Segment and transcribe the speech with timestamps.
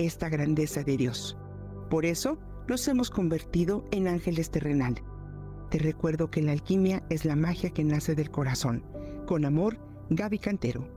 [0.00, 1.36] esta grandeza de Dios.
[1.88, 2.38] Por eso
[2.68, 5.02] nos hemos convertido en ángeles terrenal.
[5.70, 8.84] Te recuerdo que la alquimia es la magia que nace del corazón.
[9.26, 9.78] Con amor,
[10.10, 10.88] Gaby Cantero.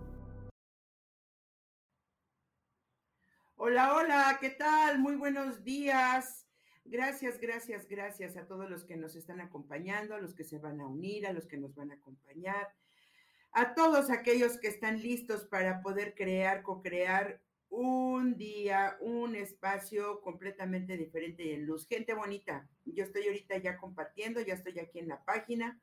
[3.55, 4.99] Hola, hola, ¿qué tal?
[4.99, 6.45] Muy buenos días.
[6.85, 10.81] Gracias, gracias, gracias a todos los que nos están acompañando, a los que se van
[10.81, 12.73] a unir, a los que nos van a acompañar,
[13.51, 17.41] a todos aquellos que están listos para poder crear, co-crear
[17.75, 21.87] un día, un espacio completamente diferente y en luz.
[21.87, 25.81] Gente bonita, yo estoy ahorita ya compartiendo, ya estoy aquí en la página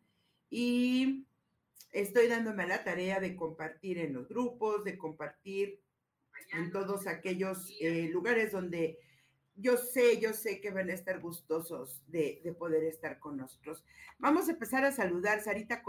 [0.48, 1.26] y
[1.90, 5.80] estoy dándome la tarea de compartir en los grupos, de compartir
[6.52, 9.00] en todos aquellos eh, lugares donde
[9.56, 13.84] yo sé, yo sé que van a estar gustosos de, de poder estar con nosotros.
[14.18, 15.82] Vamos a empezar a saludar, Sarita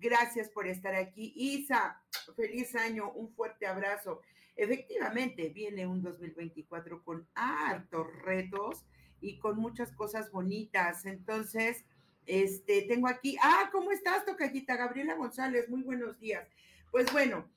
[0.00, 1.32] Gracias por estar aquí.
[1.34, 2.02] Isa,
[2.36, 4.20] feliz año, un fuerte abrazo.
[4.54, 8.84] Efectivamente, viene un 2024 con hartos retos
[9.20, 11.06] y con muchas cosas bonitas.
[11.06, 11.84] Entonces,
[12.26, 14.76] este, tengo aquí, ah, ¿cómo estás, Tocayita?
[14.76, 16.46] Gabriela González, muy buenos días.
[16.90, 17.48] Pues bueno,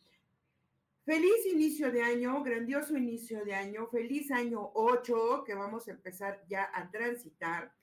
[1.06, 6.44] feliz inicio de año, grandioso inicio de año, feliz año 8 que vamos a empezar
[6.48, 7.74] ya a transitar.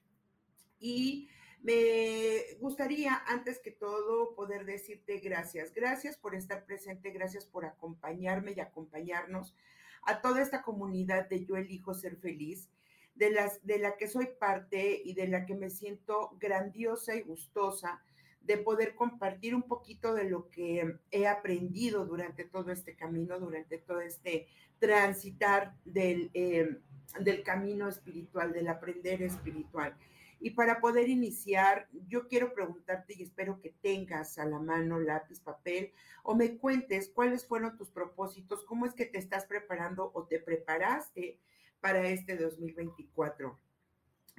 [0.78, 1.28] Y
[1.62, 5.72] me gustaría, antes que todo, poder decirte gracias.
[5.74, 9.54] Gracias por estar presente, gracias por acompañarme y acompañarnos
[10.02, 12.70] a toda esta comunidad de Yo Elijo Ser Feliz,
[13.14, 17.22] de, las, de la que soy parte y de la que me siento grandiosa y
[17.22, 18.02] gustosa
[18.46, 23.78] de poder compartir un poquito de lo que he aprendido durante todo este camino, durante
[23.78, 24.46] todo este
[24.78, 26.78] transitar del, eh,
[27.20, 29.96] del camino espiritual, del aprender espiritual.
[30.38, 35.40] Y para poder iniciar, yo quiero preguntarte y espero que tengas a la mano lápiz,
[35.40, 35.92] papel
[36.22, 40.38] o me cuentes cuáles fueron tus propósitos, cómo es que te estás preparando o te
[40.38, 41.38] preparaste
[41.80, 43.58] para este 2024.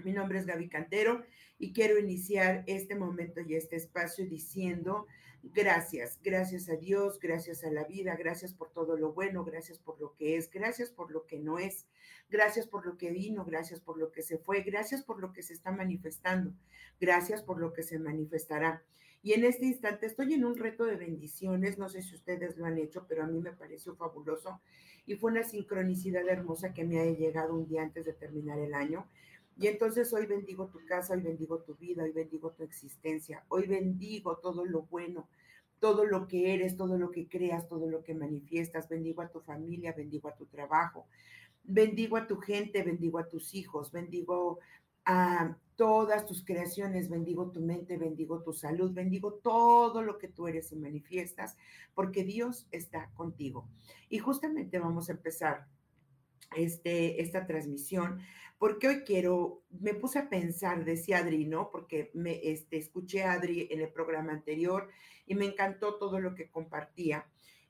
[0.03, 1.23] Mi nombre es Gaby Cantero
[1.57, 5.07] y quiero iniciar este momento y este espacio diciendo
[5.53, 9.99] gracias, gracias a Dios, gracias a la vida, gracias por todo lo bueno, gracias por
[9.99, 11.85] lo que es, gracias por lo que no es,
[12.29, 15.43] gracias por lo que vino, gracias por lo que se fue, gracias por lo que
[15.43, 16.53] se está manifestando,
[16.99, 18.83] gracias por lo que se manifestará.
[19.23, 22.65] Y en este instante estoy en un reto de bendiciones, no sé si ustedes lo
[22.65, 24.61] han hecho, pero a mí me pareció fabuloso
[25.05, 28.73] y fue una sincronicidad hermosa que me ha llegado un día antes de terminar el
[28.73, 29.07] año
[29.59, 33.65] y entonces hoy bendigo tu casa, hoy bendigo tu vida, hoy bendigo tu existencia, hoy
[33.65, 35.27] bendigo todo lo bueno,
[35.79, 38.89] todo lo que eres, todo lo que creas, todo lo que manifiestas.
[38.89, 41.07] Bendigo a tu familia, bendigo a tu trabajo,
[41.63, 44.59] bendigo a tu gente, bendigo a tus hijos, bendigo
[45.05, 50.47] a todas tus creaciones, bendigo tu mente, bendigo tu salud, bendigo todo lo que tú
[50.47, 51.55] eres y manifiestas,
[51.93, 53.67] porque Dios está contigo.
[54.09, 55.67] Y justamente vamos a empezar
[56.55, 58.21] este, esta transmisión
[58.57, 61.69] porque hoy quiero, me puse a pensar, decía Adri, ¿no?
[61.69, 64.89] Porque me este, escuché a Adri en el programa anterior
[65.27, 67.27] y me encantó todo lo que compartía.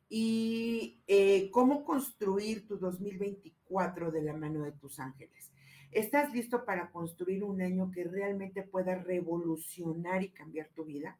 [0.10, 5.52] Y eh, cómo construir tu 2024 de la mano de tus ángeles.
[5.92, 11.18] ¿Estás listo para construir un año que realmente pueda revolucionar y cambiar tu vida?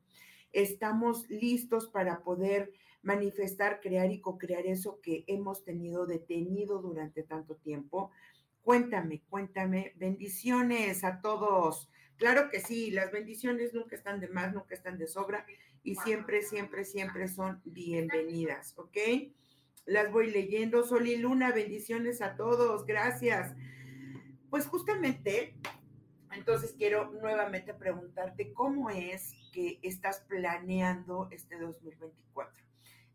[0.54, 2.72] ¿Estamos listos para poder
[3.02, 8.12] manifestar, crear y co-crear eso que hemos tenido detenido durante tanto tiempo?
[8.62, 9.94] Cuéntame, cuéntame.
[9.96, 11.90] Bendiciones a todos.
[12.18, 15.46] Claro que sí, las bendiciones nunca están de más, nunca están de sobra
[15.84, 18.98] y siempre, siempre, siempre son bienvenidas, ¿ok?
[19.86, 20.84] Las voy leyendo.
[20.84, 23.56] Sol y Luna, bendiciones a todos, gracias.
[24.50, 25.56] Pues justamente,
[26.32, 32.67] entonces quiero nuevamente preguntarte cómo es que estás planeando este 2024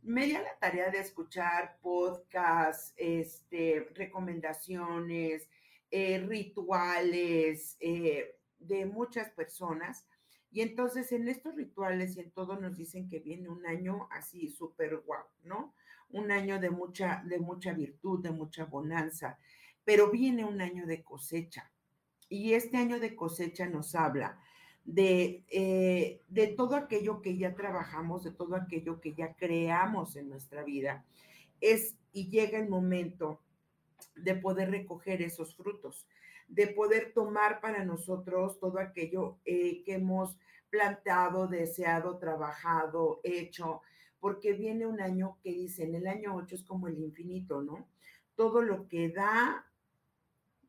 [0.03, 5.49] me di la tarea de escuchar podcasts, este, recomendaciones,
[5.91, 10.07] eh, rituales eh, de muchas personas.
[10.51, 14.51] Y entonces en estos rituales y en todo nos dicen que viene un año así
[14.51, 15.75] súper guau, ¿no?
[16.11, 19.39] Un año de mucha, de mucha virtud, de mucha bonanza,
[19.85, 21.71] pero viene un año de cosecha.
[22.29, 24.39] Y este año de cosecha nos habla
[24.85, 30.29] de, eh, de todo aquello que ya trabajamos, de todo aquello que ya creamos en
[30.29, 31.05] nuestra vida.
[31.61, 33.41] Es y llega el momento
[34.17, 36.07] de poder recoger esos frutos,
[36.49, 40.37] de poder tomar para nosotros todo aquello eh, que hemos
[40.71, 43.83] plantado, deseado, trabajado, hecho,
[44.21, 47.89] porque viene un año que dicen, el año 8 es como el infinito, ¿no?
[48.37, 49.67] Todo lo que da,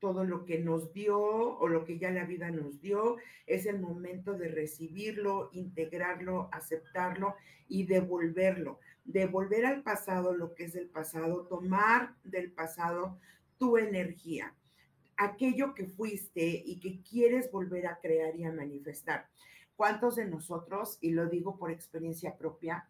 [0.03, 3.15] todo lo que nos dio o lo que ya la vida nos dio,
[3.47, 7.35] es el momento de recibirlo, integrarlo, aceptarlo
[7.69, 8.81] y devolverlo.
[9.05, 13.17] Devolver al pasado lo que es del pasado, tomar del pasado
[13.57, 14.53] tu energía,
[15.15, 19.29] aquello que fuiste y que quieres volver a crear y a manifestar.
[19.77, 22.89] ¿Cuántos de nosotros, y lo digo por experiencia propia,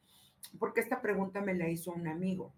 [0.58, 2.56] porque esta pregunta me la hizo un amigo,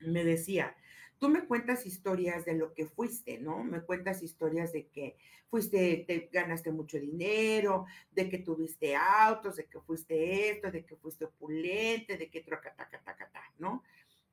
[0.00, 0.74] me decía,
[1.18, 3.64] tú me cuentas historias de lo que fuiste, ¿no?
[3.64, 5.16] Me cuentas historias de que
[5.48, 10.96] fuiste, te ganaste mucho dinero, de que tuviste autos, de que fuiste esto, de que
[10.96, 13.82] fuiste opulente, de que trocatacatacata, ¿no?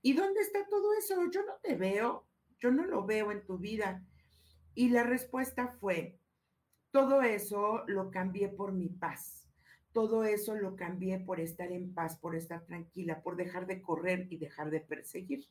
[0.02, 1.16] ¿Y dónde está todo eso?
[1.32, 2.26] Yo no te veo,
[2.60, 4.04] yo no lo veo en tu vida.
[4.76, 6.20] Y la respuesta fue,
[6.92, 9.48] todo eso lo cambié por mi paz.
[9.94, 14.28] Todo eso lo cambié por estar en paz, por estar tranquila, por dejar de correr
[14.30, 15.48] y dejar de perseguir.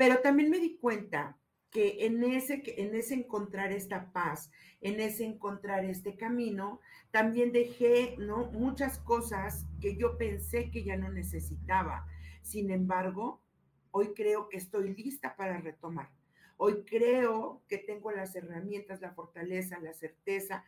[0.00, 1.36] Pero también me di cuenta
[1.70, 4.50] que en ese, en ese encontrar esta paz,
[4.80, 6.80] en ese encontrar este camino,
[7.10, 8.46] también dejé ¿no?
[8.46, 12.06] muchas cosas que yo pensé que ya no necesitaba.
[12.40, 13.42] Sin embargo,
[13.90, 16.08] hoy creo que estoy lista para retomar.
[16.56, 20.64] Hoy creo que tengo las herramientas, la fortaleza, la certeza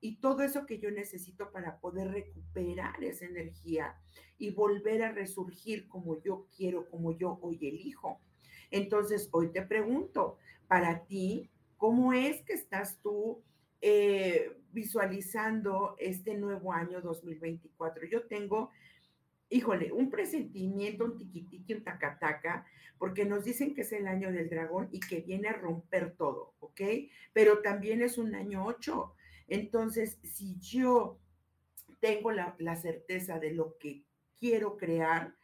[0.00, 3.96] y todo eso que yo necesito para poder recuperar esa energía
[4.38, 8.20] y volver a resurgir como yo quiero, como yo hoy elijo.
[8.70, 13.42] Entonces, hoy te pregunto, para ti, ¿cómo es que estás tú
[13.80, 18.06] eh, visualizando este nuevo año 2024?
[18.06, 18.70] Yo tengo
[19.48, 22.66] híjole, un presentimiento, un tiquitiqui, un tacataca,
[22.98, 26.54] porque nos dicen que es el año del dragón y que viene a romper todo,
[26.60, 26.80] ¿ok?
[27.32, 29.14] Pero también es un año ocho.
[29.48, 31.18] Entonces, si yo
[32.00, 34.02] tengo la, la certeza de lo que
[34.38, 35.35] quiero crear,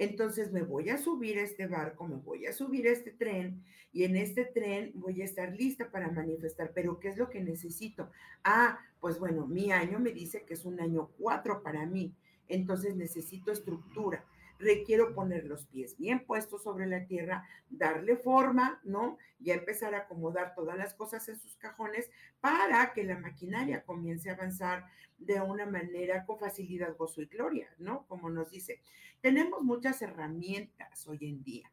[0.00, 3.62] entonces me voy a subir a este barco, me voy a subir a este tren
[3.92, 6.72] y en este tren voy a estar lista para manifestar.
[6.74, 8.10] Pero ¿qué es lo que necesito?
[8.42, 12.14] Ah, pues bueno, mi año me dice que es un año cuatro para mí
[12.50, 14.24] entonces necesito estructura.
[14.60, 19.16] Requiero poner los pies bien puestos sobre la tierra, darle forma, ¿no?
[19.38, 22.10] Ya empezar a acomodar todas las cosas en sus cajones
[22.40, 24.84] para que la maquinaria comience a avanzar
[25.18, 28.06] de una manera con facilidad, gozo y gloria, ¿no?
[28.06, 28.80] Como nos dice.
[29.20, 31.70] Tenemos muchas herramientas hoy en día.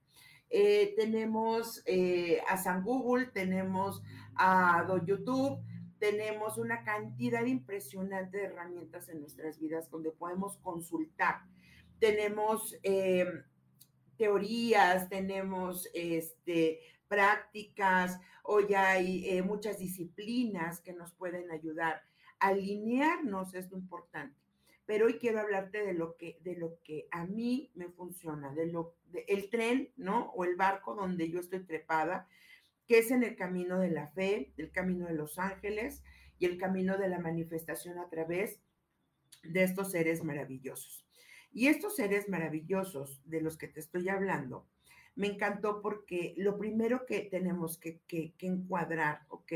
[0.50, 4.02] Eh, tenemos eh, a San Google, tenemos
[4.36, 5.60] a YouTube,
[6.00, 11.42] tenemos una cantidad impresionante de herramientas en nuestras vidas donde podemos consultar.
[12.00, 13.26] Tenemos eh,
[14.18, 22.02] teorías, tenemos este, prácticas, hoy hay eh, muchas disciplinas que nos pueden ayudar.
[22.40, 24.36] Alinearnos es lo importante.
[24.86, 28.68] Pero hoy quiero hablarte de lo que, de lo que a mí me funciona, de
[28.68, 28.96] lo,
[29.28, 30.32] el tren, ¿no?
[30.32, 32.28] O el barco donde yo estoy trepada,
[32.88, 36.04] que es en el camino de la fe, el camino de los ángeles
[36.40, 38.62] y el camino de la manifestación a través
[39.44, 41.07] de estos seres maravillosos.
[41.52, 44.68] Y estos seres maravillosos de los que te estoy hablando,
[45.16, 49.54] me encantó porque lo primero que tenemos que, que, encuadrar, ¿ok?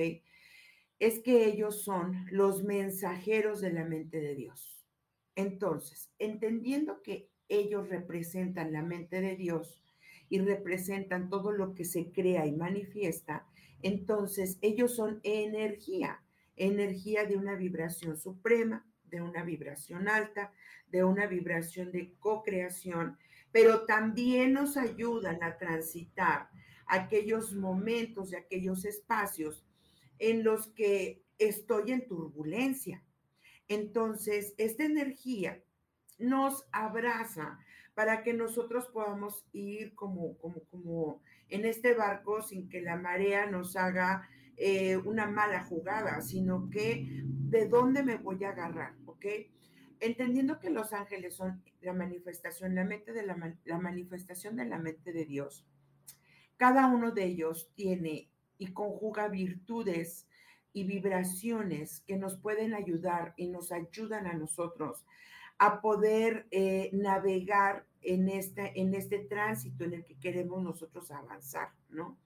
[0.99, 4.83] Es que ellos son los mensajeros de la mente de Dios.
[5.35, 9.81] Entonces, entendiendo que ellos representan la mente de Dios,
[10.31, 13.45] y representan todo lo que se crea y manifiesta,
[13.81, 16.23] entonces ellos son energía,
[16.55, 20.51] energía de una vibración suprema, de una vibración alta,
[20.87, 23.17] de una vibración de co-creación,
[23.51, 26.49] pero también nos ayudan a transitar
[26.87, 29.65] aquellos momentos y aquellos espacios
[30.19, 33.03] en los que estoy en turbulencia.
[33.67, 35.61] Entonces, esta energía
[36.17, 37.59] nos abraza
[37.93, 43.45] para que nosotros podamos ir como, como, como en este barco sin que la marea
[43.47, 44.27] nos haga
[44.57, 48.93] eh, una mala jugada, sino que de dónde me voy a agarrar,
[49.99, 55.13] Entendiendo que los ángeles son la manifestación, la mente de la, manifestación de la mente
[55.13, 55.65] de Dios.
[56.57, 60.27] Cada uno de ellos tiene y conjuga virtudes
[60.73, 65.05] y vibraciones que nos pueden ayudar y nos ayudan a nosotros
[65.57, 72.17] a poder eh, navegar en, en este tránsito en el que queremos nosotros avanzar, ¿no?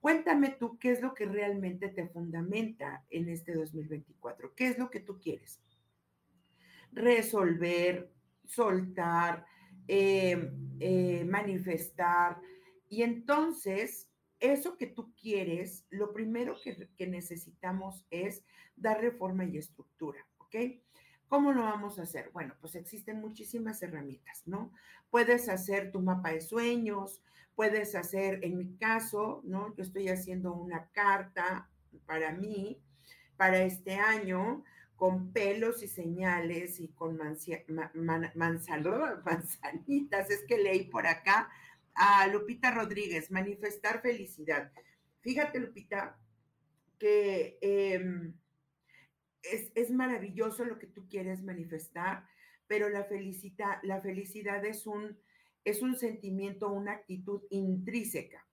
[0.00, 4.90] Cuéntame tú qué es lo que realmente te fundamenta en este 2024, qué es lo
[4.90, 5.60] que tú quieres.
[6.98, 8.12] Resolver,
[8.44, 9.46] soltar,
[9.86, 12.40] eh, eh, manifestar.
[12.88, 14.08] Y entonces
[14.40, 18.44] eso que tú quieres, lo primero que, que necesitamos es
[18.76, 20.56] darle forma y estructura, ¿ok?
[21.28, 22.30] ¿Cómo lo vamos a hacer?
[22.32, 24.72] Bueno, pues existen muchísimas herramientas, ¿no?
[25.10, 27.20] Puedes hacer tu mapa de sueños,
[27.54, 29.74] puedes hacer, en mi caso, ¿no?
[29.76, 31.68] Yo estoy haciendo una carta
[32.06, 32.80] para mí,
[33.36, 34.64] para este año,
[34.98, 37.16] con pelos y señales y con
[38.34, 40.30] manzanitas.
[40.30, 41.48] Es que leí por acá
[41.94, 44.70] a Lupita Rodríguez, manifestar felicidad.
[45.22, 46.18] Fíjate, Lupita,
[46.98, 47.56] que...
[47.62, 48.34] Em,
[49.74, 52.26] es, maravilloso lo que tú quieres manifestar,
[52.66, 55.18] pero la felicidad, la felicidad es un,
[55.64, 58.46] es un sentimiento, una actitud intrínseca.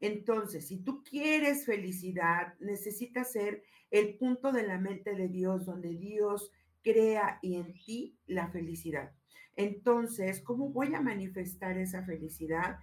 [0.00, 5.96] Entonces, si tú quieres felicidad, necesitas ser el punto de la mente de Dios, donde
[5.96, 6.52] Dios
[6.82, 9.12] crea y en ti la felicidad.
[9.56, 12.78] Entonces, ¿cómo voy a manifestar esa felicidad?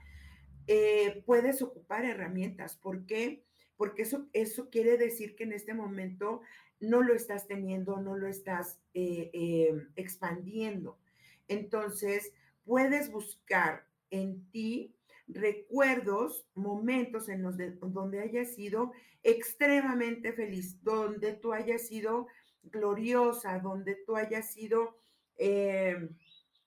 [0.67, 2.75] Eh, puedes ocupar herramientas.
[2.75, 3.45] ¿Por qué?
[3.77, 6.41] Porque eso, eso quiere decir que en este momento
[6.79, 10.99] no lo estás teniendo, no lo estás eh, eh, expandiendo.
[11.47, 12.33] Entonces,
[12.65, 14.95] puedes buscar en ti
[15.27, 18.91] recuerdos, momentos en los donde hayas sido
[19.23, 22.27] extremadamente feliz, donde tú hayas sido
[22.63, 24.97] gloriosa, donde tú hayas sido
[25.37, 26.09] eh,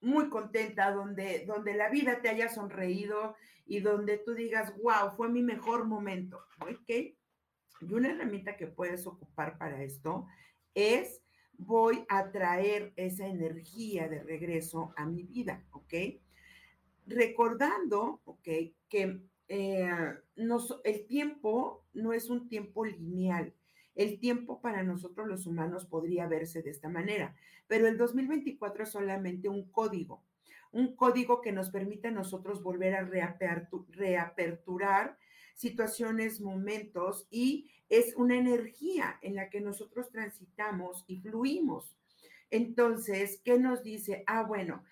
[0.01, 3.37] muy contenta, donde, donde la vida te haya sonreído
[3.67, 6.41] y donde tú digas, wow, fue mi mejor momento.
[6.61, 6.91] ¿Ok?
[7.81, 10.27] Y una herramienta que puedes ocupar para esto
[10.75, 11.23] es
[11.59, 15.95] voy a traer esa energía de regreso a mi vida, ¿ok?
[17.09, 18.21] Recordando.
[18.43, 18.75] Que
[19.49, 19.91] eh,
[20.85, 23.53] el tiempo no es un tiempo lineal.
[23.95, 27.35] El tiempo para nosotros los humanos podría verse de esta manera,
[27.67, 30.23] pero el 2024 es solamente un código,
[30.71, 35.19] un código que nos permite a nosotros volver a reaperturar
[35.57, 41.97] situaciones, momentos y es una energía en la que nosotros transitamos y fluimos.
[42.51, 44.23] Entonces, ¿qué nos dice?
[44.29, 44.85] Ah, bueno,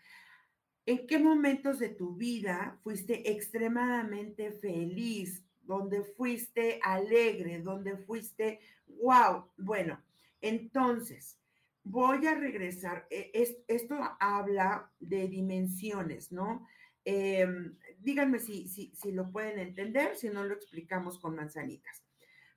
[0.86, 5.42] ¿en qué momentos de tu vida fuiste extremadamente feliz?
[5.62, 10.00] Donde fuiste alegre, donde fuiste, wow, bueno,
[10.40, 11.38] entonces,
[11.82, 13.06] voy a regresar.
[13.10, 13.32] E,
[13.66, 16.66] esto habla de dimensiones, ¿no?
[17.04, 22.04] Em, díganme si, si, si lo pueden entender, si no lo explicamos con manzanitas.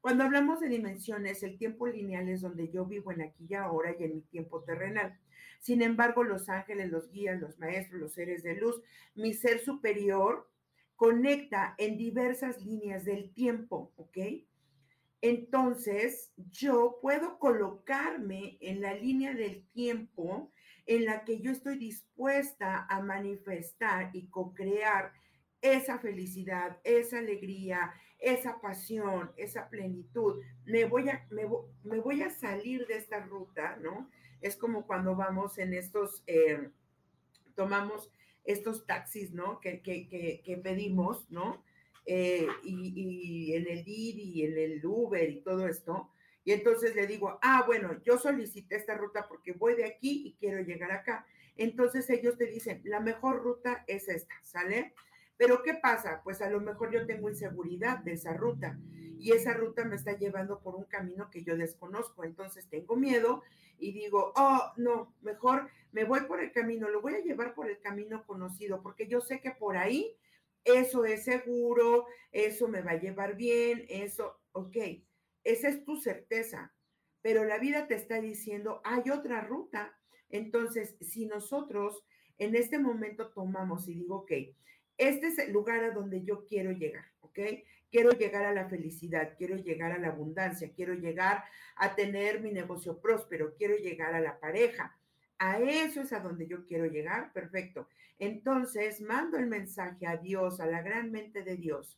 [0.01, 3.95] Cuando hablamos de dimensiones, el tiempo lineal es donde yo vivo en aquí y ahora
[3.97, 5.19] y en mi tiempo terrenal.
[5.59, 8.81] Sin embargo, los ángeles, los guías, los maestros, los seres de luz,
[9.13, 10.49] mi ser superior
[10.95, 14.17] conecta en diversas líneas del tiempo, ¿ok?
[15.21, 20.51] Entonces, yo puedo colocarme en la línea del tiempo
[20.85, 25.11] en la que yo estoy dispuesta a manifestar y co-crear
[25.61, 30.41] esa felicidad, esa alegría, esa pasión, esa plenitud.
[30.65, 31.45] Me voy a, me,
[31.99, 34.09] voy a salir de esta ruta, ¿no?
[34.41, 36.69] Es como cuando vamos en estos, eh,
[37.55, 38.11] tomamos
[38.43, 39.59] estos taxis, ¿no?
[39.59, 39.81] Que,
[40.63, 41.63] pedimos, ¿no?
[42.05, 46.09] Eh, y, en el Didi y en el Uber y todo esto,
[46.43, 50.33] y entonces le digo, ah, bueno, yo solicité esta ruta porque voy de aquí y
[50.39, 51.25] quiero llegar acá.
[51.55, 54.93] Entonces ellos te dicen, la mejor ruta es esta, ¿sale?
[55.39, 56.19] Pero ¿qué pasa?
[56.21, 58.77] Pues a lo mejor yo tengo inseguridad de esa ruta
[59.17, 62.25] y esa ruta me está llevando por un camino que yo desconozco.
[62.25, 63.41] Entonces tengo miedo
[63.77, 67.69] y digo, oh, no, mejor me voy por el camino, lo voy a llevar por
[67.69, 70.13] el camino conocido porque yo sé que por ahí
[70.65, 74.75] eso es seguro, eso me va a llevar bien, eso, ok.
[75.45, 76.73] Esa es tu certeza,
[77.21, 79.97] pero la vida te está diciendo, hay otra ruta.
[80.29, 82.03] Entonces, si nosotros
[82.37, 84.31] en este momento tomamos y digo, ok,
[84.99, 87.39] este es el lugar a donde yo quiero llegar, ¿ok?
[87.89, 91.43] Quiero llegar a la felicidad, quiero llegar a la abundancia, quiero llegar
[91.77, 94.99] a tener mi negocio próspero, quiero llegar a la pareja.
[95.39, 97.87] A eso es a donde yo quiero llegar, perfecto.
[98.19, 101.97] Entonces, mando el mensaje a Dios, a la gran mente de Dios.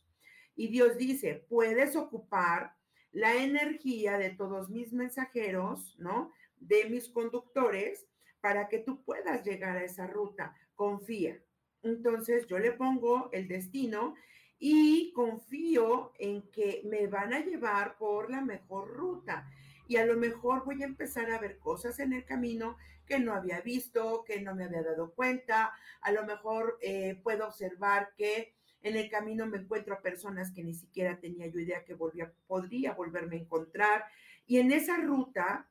[0.54, 2.76] Y Dios dice, puedes ocupar
[3.10, 6.32] la energía de todos mis mensajeros, ¿no?
[6.56, 8.06] De mis conductores,
[8.40, 10.54] para que tú puedas llegar a esa ruta.
[10.76, 11.42] Confía.
[11.82, 14.14] Entonces yo le pongo el destino
[14.58, 19.50] y confío en que me van a llevar por la mejor ruta.
[19.88, 23.34] Y a lo mejor voy a empezar a ver cosas en el camino que no
[23.34, 25.72] había visto, que no me había dado cuenta.
[26.00, 30.62] A lo mejor eh, puedo observar que en el camino me encuentro a personas que
[30.62, 34.04] ni siquiera tenía yo idea que volvía, podría volverme a encontrar.
[34.46, 35.68] Y en esa ruta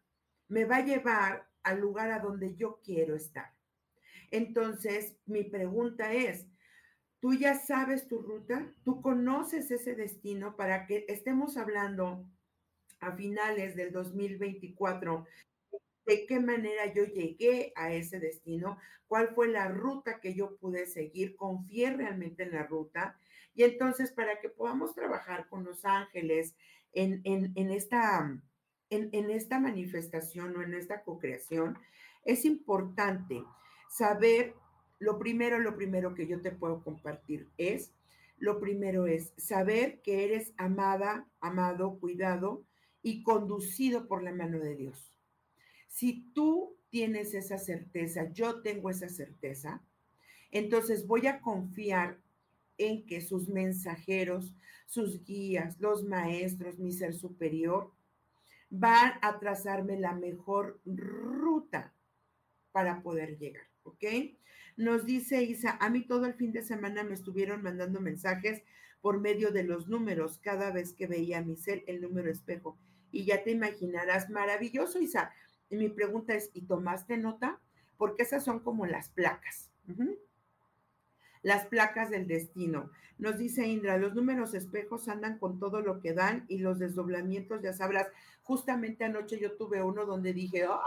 [0.49, 3.53] me va a llevar al lugar a donde yo quiero estar.
[4.31, 6.47] Entonces, mi pregunta es,
[7.21, 12.25] Tú ya sabes tu ruta, tú conoces ese destino para que estemos hablando
[12.99, 15.27] a finales del 2024
[16.07, 20.87] de qué manera yo llegué a ese destino, cuál fue la ruta que yo pude
[20.87, 23.19] seguir, confié realmente en la ruta.
[23.53, 26.55] Y entonces, para que podamos trabajar con los ángeles
[26.91, 27.21] en,
[27.71, 28.41] esta,
[28.89, 31.77] en, esta manifestación o en esta co-creación,
[32.25, 33.43] es importante
[33.91, 34.55] saber,
[34.99, 37.91] lo primero, lo primero que yo te puedo compartir es,
[38.37, 42.63] lo primero es saber que eres amada, amado, cuidado
[43.03, 45.11] y conducido por la mano de Dios.
[45.89, 49.83] Si tú tienes esa certeza, yo tengo esa certeza,
[50.51, 52.19] entonces voy a confiar
[52.77, 54.55] en que sus mensajeros,
[54.87, 57.91] sus guías, los maestros, mi ser superior,
[58.69, 61.93] van a trazarme la mejor ruta
[62.71, 64.03] para poder llegar, ¿ok?
[64.77, 68.63] Nos dice Isa, a mí todo el fin de semana me estuvieron mandando mensajes
[69.01, 72.77] por medio de los números cada vez que veía mi cel, el número espejo.
[73.11, 75.31] Y ya te imaginarás, maravilloso, Isa.
[75.69, 77.59] Y mi pregunta es, ¿y tomaste nota?
[77.97, 79.71] Porque esas son como las placas.
[81.41, 82.91] Las placas del destino.
[83.17, 87.61] Nos dice Indra, los números espejos andan con todo lo que dan y los desdoblamientos,
[87.61, 88.07] ya sabrás.
[88.43, 90.79] Justamente anoche yo tuve uno donde dije, ¡ah!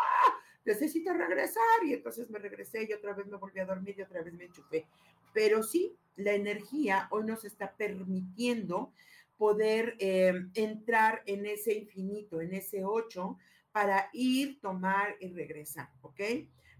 [0.64, 1.84] Necesito regresar.
[1.84, 4.44] Y entonces me regresé y otra vez me volví a dormir y otra vez me
[4.44, 4.86] enchufé.
[5.32, 8.92] Pero sí, la energía hoy nos está permitiendo
[9.36, 13.38] poder eh, entrar en ese infinito, en ese ocho,
[13.72, 16.20] para ir, tomar y regresar, ¿ok?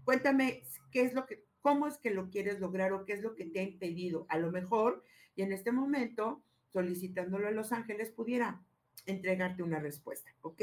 [0.05, 3.35] Cuéntame qué es lo que, cómo es que lo quieres lograr o qué es lo
[3.35, 4.25] que te ha impedido.
[4.29, 5.03] A lo mejor,
[5.35, 8.61] y en este momento, solicitándolo a Los Ángeles, pudiera
[9.05, 10.61] entregarte una respuesta, ¿ok?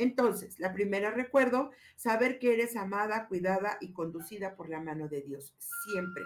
[0.00, 5.20] Entonces, la primera recuerdo, saber que eres amada, cuidada y conducida por la mano de
[5.20, 5.52] Dios,
[5.84, 6.22] siempre.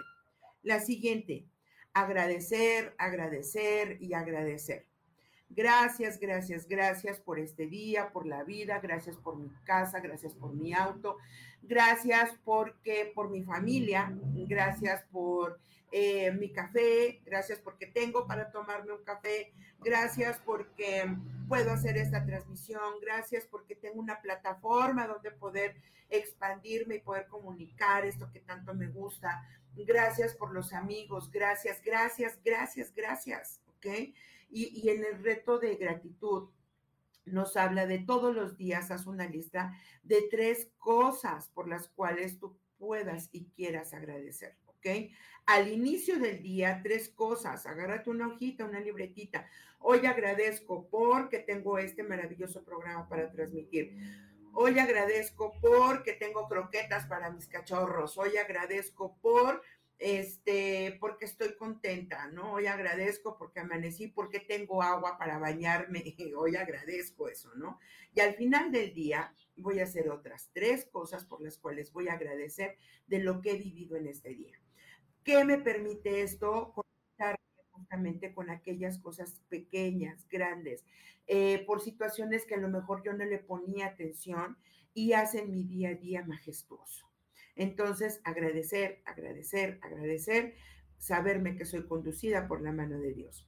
[0.63, 1.45] La siguiente,
[1.91, 4.87] agradecer, agradecer y agradecer.
[5.49, 10.53] Gracias, gracias, gracias por este día, por la vida, gracias por mi casa, gracias por
[10.53, 11.17] mi auto,
[11.61, 14.11] gracias porque por mi familia,
[14.47, 15.59] gracias por
[15.91, 21.15] eh, mi café, gracias porque tengo para tomarme un café, gracias porque
[21.47, 25.75] puedo hacer esta transmisión, gracias porque tengo una plataforma donde poder
[26.09, 32.39] expandirme y poder comunicar esto que tanto me gusta, gracias por los amigos, gracias, gracias,
[32.43, 34.15] gracias, gracias, ¿ok?
[34.49, 36.49] Y, en el reto de gratitud
[37.25, 42.37] nos habla de todos los días, haz una lista de tres cosas por las cuales
[42.37, 45.11] tú puedas y quieras agradecer, ¿ok?
[45.47, 49.47] Al inicio del día, tres cosas, agárrate una hojita, una libretita.
[49.79, 53.95] Hoy agradezco porque tengo este maravilloso programa para transmitir.
[54.57, 58.17] Hoy agradezco porque tengo croquetas para mis cachorros.
[58.17, 59.61] Hoy agradezco por
[59.97, 62.53] este, porque estoy contenta, ¿no?
[62.53, 67.79] Hoy agradezco porque amanecí, porque tengo agua para bañarme, hoy agradezco eso, ¿no?
[68.13, 72.09] Y al final del día voy a hacer otras tres cosas por las cuales voy
[72.09, 72.77] a agradecer
[73.07, 74.59] de lo que he vivido en este día.
[75.23, 76.73] ¿Qué me permite esto?
[76.73, 77.39] Conectar
[77.71, 80.85] justamente con aquellas cosas pequeñas, grandes,
[81.27, 84.57] eh, por situaciones que a lo mejor yo no le ponía atención
[84.93, 87.04] y hacen mi día a día majestuoso.
[87.55, 90.55] Entonces, agradecer, agradecer, agradecer,
[90.97, 93.47] saberme que soy conducida por la mano de Dios.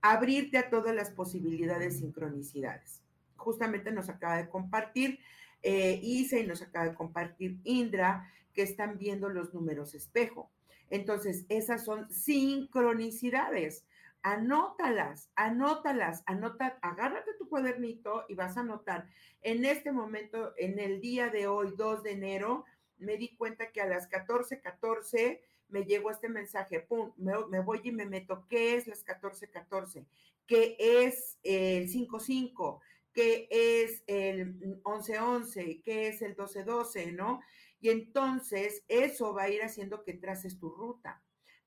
[0.00, 3.02] Abrirte a todas las posibilidades, sincronicidades.
[3.36, 5.18] Justamente nos acaba de compartir
[5.62, 10.50] eh, Isa y nos acaba de compartir Indra que están viendo los números espejo.
[10.90, 13.84] Entonces, esas son sincronicidades.
[14.22, 19.06] Anótalas, anótalas, anota, agárrate tu cuadernito y vas a anotar.
[19.42, 22.64] En este momento, en el día de hoy, 2 de enero,
[22.98, 27.80] me di cuenta que a las 14:14 14, me llegó este mensaje, pum, me, voy
[27.84, 29.50] y me meto, ¿qué es las 14:14?
[29.50, 30.06] 14?
[30.46, 32.80] ¿Qué es el 55?
[33.12, 35.82] ¿Qué es el 11:11?
[35.82, 37.12] ¿Qué es el 12:12?
[37.12, 37.40] ¿No?
[37.80, 41.22] Y entonces eso va a ir haciendo que traces tu ruta.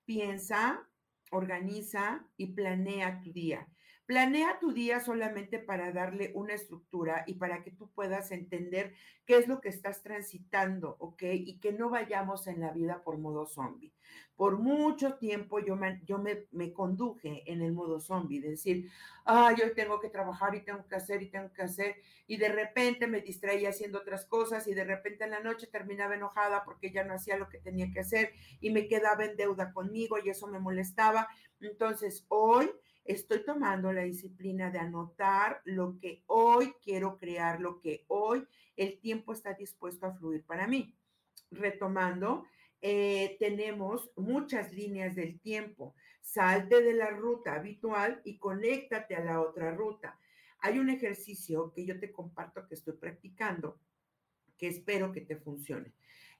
[0.05, 0.89] Piensa,
[1.31, 3.67] organiza y planea tu día.
[4.11, 8.93] Planea tu día solamente para darle una estructura y para que tú puedas entender
[9.25, 11.23] qué es lo que estás transitando, ¿ok?
[11.31, 13.93] Y que no vayamos en la vida por modo zombie.
[14.35, 18.91] Por mucho tiempo yo me, conduje en el modo zombie, de decir,
[19.23, 21.95] ah, yo tengo que trabajar y tengo que hacer y tengo que hacer,
[22.27, 26.15] y de repente me distraía haciendo otras cosas y de repente en la noche terminaba
[26.15, 29.71] enojada porque ya no hacía lo que tenía que hacer y me quedaba en deuda
[29.71, 31.29] conmigo y eso me molestaba.
[31.61, 32.69] Entonces, hoy
[33.05, 38.99] estoy tomando la disciplina de anotar lo que hoy quiero crear, lo que hoy el
[38.99, 40.95] tiempo está dispuesto a fluir para mí.
[41.51, 42.45] Retomando,
[42.81, 45.95] eh, tenemos muchas líneas del tiempo.
[46.21, 50.19] Salte de la ruta habitual y conéctate a la otra ruta.
[50.59, 53.79] Hay un ejercicio que yo te comparto que estoy practicando,
[54.57, 55.91] que espero que te funcione.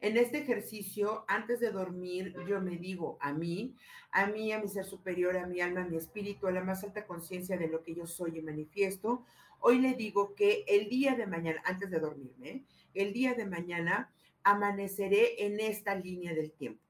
[0.01, 3.75] En este ejercicio, antes de dormir, yo me digo a mí,
[4.11, 6.83] a mí, a mi ser superior, a mi alma, a mi espíritu, a la más
[6.83, 9.23] alta conciencia de lo que yo soy y manifiesto,
[9.59, 14.11] hoy le digo que el día de mañana, antes de dormirme, el día de mañana
[14.43, 16.81] amaneceré en esta línea del tiempo.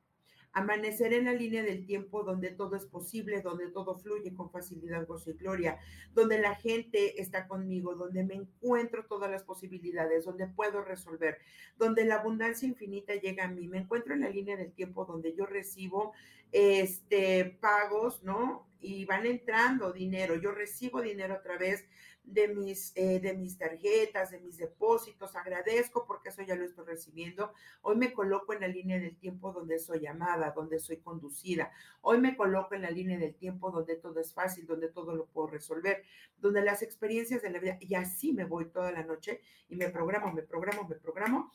[0.54, 5.08] Amanecer en la línea del tiempo donde todo es posible, donde todo fluye con facilidad,
[5.08, 5.80] gozo y gloria,
[6.14, 11.38] donde la gente está conmigo, donde me encuentro todas las posibilidades, donde puedo resolver,
[11.78, 13.68] donde la abundancia infinita llega a mí.
[13.68, 16.14] Me encuentro en la línea del tiempo donde yo recibo
[16.52, 18.68] este pagos, ¿no?
[18.82, 21.86] Y van entrando dinero, yo recibo dinero a través
[22.24, 25.36] de mis, eh, de mis tarjetas, de mis depósitos.
[25.36, 27.54] Agradezco porque eso ya lo estoy recibiendo.
[27.82, 31.72] Hoy me coloco en la línea del tiempo donde soy amada, donde soy conducida.
[32.02, 35.26] Hoy me coloco en la línea del tiempo donde todo es fácil, donde todo lo
[35.26, 36.04] puedo resolver,
[36.38, 39.90] donde las experiencias de la vida, y así me voy toda la noche y me
[39.90, 41.52] programo, me programo, me programo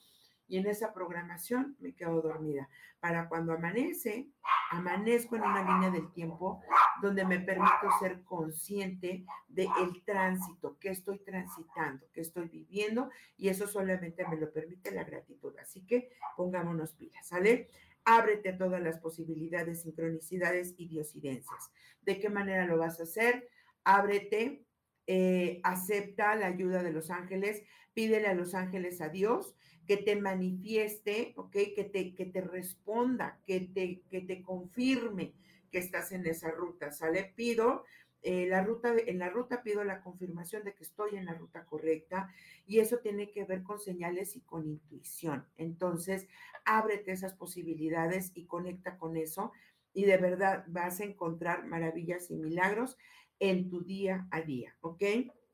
[0.48, 2.68] y en esa programación me quedo dormida.
[3.00, 4.28] Para cuando amanece,
[4.70, 6.62] amanezco en una línea del tiempo
[7.02, 13.48] donde me permito ser consciente del el tránsito, que estoy transitando, que estoy viviendo, y
[13.48, 15.54] eso solamente me lo permite la gratitud.
[15.60, 17.68] Así que pongámonos pilas, ¿sale?
[18.04, 21.70] Ábrete todas las posibilidades, sincronicidades y diosidencias.
[22.02, 23.48] ¿De qué manera lo vas a hacer?
[23.84, 24.64] Ábrete,
[25.08, 27.62] eh, acepta la ayuda de los ángeles,
[27.94, 31.52] pídele a los ángeles a Dios que te manifieste, ¿ok?
[31.74, 35.32] Que te, que te responda, que te, que te confirme
[35.70, 37.32] que estás en esa ruta, ¿sale?
[37.36, 37.84] Pido
[38.22, 41.64] eh, la ruta, en la ruta pido la confirmación de que estoy en la ruta
[41.64, 42.28] correcta
[42.66, 45.46] y eso tiene que ver con señales y con intuición.
[45.56, 46.26] Entonces,
[46.64, 49.52] ábrete esas posibilidades y conecta con eso
[49.92, 52.96] y de verdad vas a encontrar maravillas y milagros
[53.38, 55.04] en tu día a día, ¿ok?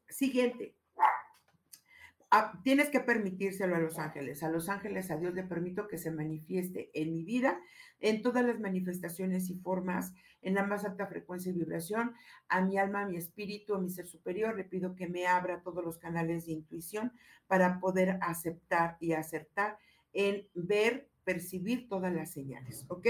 [0.09, 0.75] Siguiente,
[2.35, 4.43] Ah, tienes que permitírselo a los ángeles.
[4.43, 7.61] A los ángeles, a Dios le permito que se manifieste en mi vida,
[8.01, 12.15] en todas las manifestaciones y formas, en la más alta frecuencia y vibración.
[12.49, 15.61] A mi alma, a mi espíritu, a mi ser superior, le pido que me abra
[15.61, 17.13] todos los canales de intuición
[17.49, 19.77] para poder aceptar y acertar
[20.15, 22.87] en ver, percibir todas las señales.
[22.89, 23.09] ¿Ok?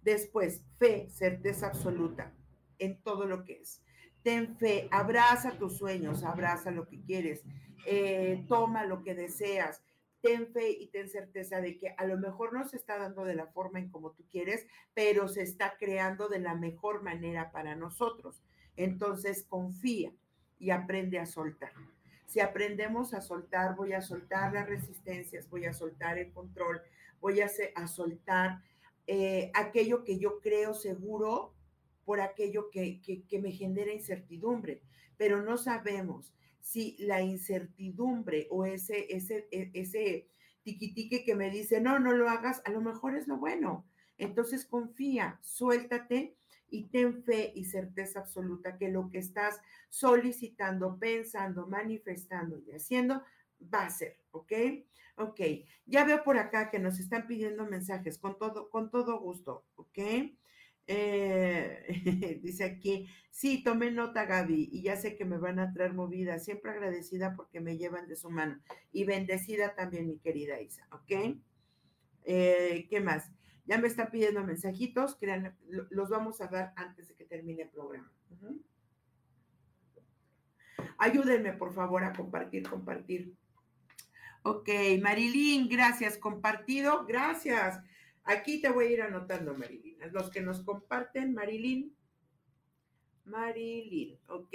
[0.00, 2.32] Después, fe, certeza absoluta
[2.78, 3.82] en todo lo que es.
[4.24, 7.44] Ten fe, abraza tus sueños, abraza lo que quieres
[7.86, 9.82] eh, toma lo que deseas,
[10.22, 13.34] ten fe y ten certeza de que a lo mejor no se está dando de
[13.34, 17.76] la forma en como tú quieres, pero se está creando de la mejor manera para
[17.76, 18.42] nosotros.
[18.76, 20.12] Entonces confía
[20.58, 21.72] y aprende a soltar.
[22.26, 26.80] Si aprendemos a soltar, voy a soltar las resistencias, voy a soltar el control,
[27.20, 27.48] voy a,
[27.86, 28.62] soltar
[29.06, 31.52] eh, aquello que yo creo seguro
[32.04, 34.82] por aquello que, que me genera incertidumbre,
[35.16, 40.30] pero no sabemos si la incertidumbre o ese, ese, e, ese
[40.62, 43.86] tiquitique que me dice, no, no lo hagas, a lo mejor es lo bueno.
[44.16, 46.36] Entonces confía, suéltate
[46.70, 53.22] y ten fe y certeza absoluta que lo que estás solicitando, pensando, manifestando y haciendo
[53.72, 54.52] va a ser, ¿ok?
[55.16, 55.40] Ok,
[55.86, 59.98] ya veo por acá que nos están pidiendo mensajes con todo, con todo gusto, ¿ok?
[60.86, 65.94] Eh, dice aquí, sí, tomé nota Gaby y ya sé que me van a traer
[65.94, 68.60] movida, siempre agradecida porque me llevan de su mano
[68.92, 71.36] y bendecida también mi querida Isa, ¿ok?
[72.24, 73.30] Eh, ¿Qué más?
[73.66, 75.18] Ya me están pidiendo mensajitos,
[75.90, 78.12] los vamos a dar antes de que termine el programa.
[80.98, 83.34] Ayúdenme, por favor, a compartir, compartir.
[84.42, 84.68] Ok,
[85.00, 87.80] Marilyn, gracias, compartido, gracias.
[88.24, 89.98] Aquí te voy a ir anotando, Marilyn.
[90.12, 91.94] Los que nos comparten, Marilyn.
[93.24, 94.54] Marilyn, ¿ok?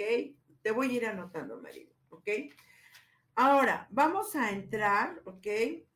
[0.62, 2.28] Te voy a ir anotando, Marilyn, ¿ok?
[3.34, 5.46] Ahora, vamos a entrar, ¿ok?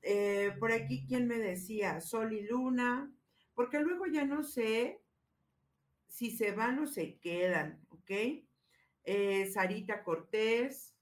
[0.02, 2.00] Eh, por aquí, ¿quién me decía?
[2.00, 3.12] Sol y Luna,
[3.54, 5.00] porque luego ya no sé
[6.06, 8.10] si se van o se quedan, ¿ok?
[9.04, 10.94] Eh, Sarita Cortés,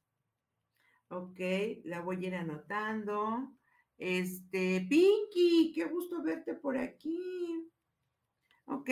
[1.09, 1.41] ¿ok?
[1.85, 3.53] La voy a ir anotando.
[4.05, 7.71] Este, Pinky, qué gusto verte por aquí.
[8.65, 8.91] Ok,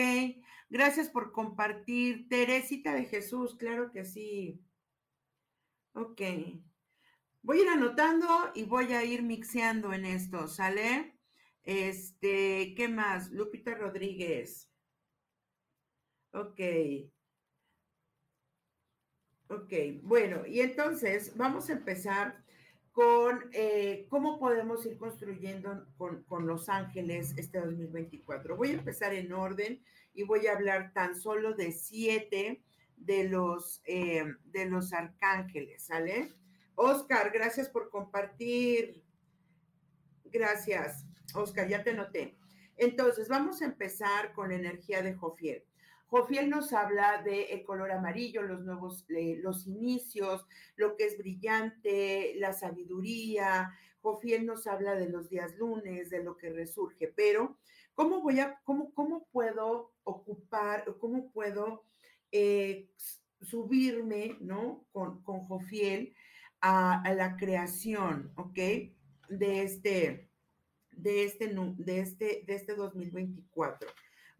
[0.69, 2.29] gracias por compartir.
[2.29, 4.63] Teresita de Jesús, claro que sí.
[5.95, 6.21] Ok.
[7.41, 11.19] Voy a ir anotando y voy a ir mixeando en esto, ¿sale?
[11.63, 13.31] Este, ¿qué más?
[13.31, 14.71] Lupita Rodríguez.
[16.31, 16.61] Ok.
[19.49, 22.40] Ok, bueno, y entonces vamos a empezar
[22.91, 28.55] con eh, cómo podemos ir construyendo con, con, Los Ángeles este 2024.
[28.57, 29.81] Voy a empezar en orden
[30.13, 32.61] y voy a hablar tan solo de siete
[32.97, 36.33] de los, eh, de los arcángeles, ¿sale?
[36.75, 39.03] Oscar, gracias por compartir.
[40.25, 42.37] Gracias, Oscar, ya te noté.
[42.77, 45.63] Entonces, vamos a empezar con la energía de Jofiel.
[46.11, 50.45] Jofiel nos habla de el color amarillo, los nuevos, eh, los inicios,
[50.75, 53.71] lo que es brillante, la sabiduría.
[54.01, 57.57] Jofiel nos habla de los días lunes, de lo que resurge, pero
[57.93, 61.85] ¿cómo voy a, cómo, cómo puedo ocupar, cómo puedo
[62.33, 62.89] eh,
[63.39, 64.85] subirme, ¿no?
[64.91, 66.13] Con, con Jofiel
[66.59, 68.57] a, a, la creación, ¿ok?
[69.29, 70.29] De este,
[70.91, 71.47] de este,
[71.77, 73.89] de este, de este 2024.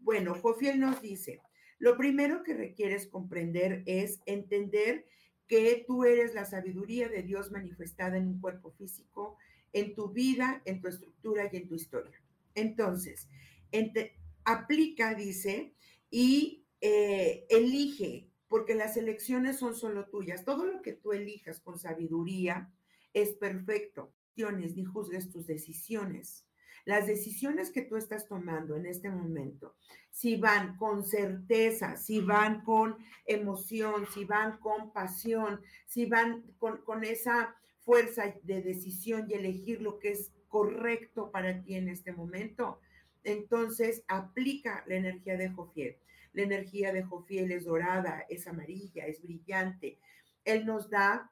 [0.00, 1.40] Bueno, Jofiel nos dice,
[1.82, 5.04] lo primero que requieres comprender es entender
[5.48, 9.36] que tú eres la sabiduría de Dios manifestada en un cuerpo físico,
[9.72, 12.22] en tu vida, en tu estructura y en tu historia.
[12.54, 13.28] Entonces,
[14.44, 15.74] aplica, dice,
[16.08, 20.44] y eh, elige, porque las elecciones son solo tuyas.
[20.44, 22.72] Todo lo que tú elijas con sabiduría
[23.12, 24.14] es perfecto.
[24.36, 26.46] Ni juzgues tus decisiones.
[26.84, 29.74] Las decisiones que tú estás tomando en este momento,
[30.10, 36.78] si van con certeza, si van con emoción, si van con pasión, si van con,
[36.78, 42.12] con esa fuerza de decisión y elegir lo que es correcto para ti en este
[42.12, 42.78] momento,
[43.24, 45.96] entonces aplica la energía de Jofiel.
[46.32, 49.98] La energía de Jofiel es dorada, es amarilla, es brillante.
[50.44, 51.31] Él nos da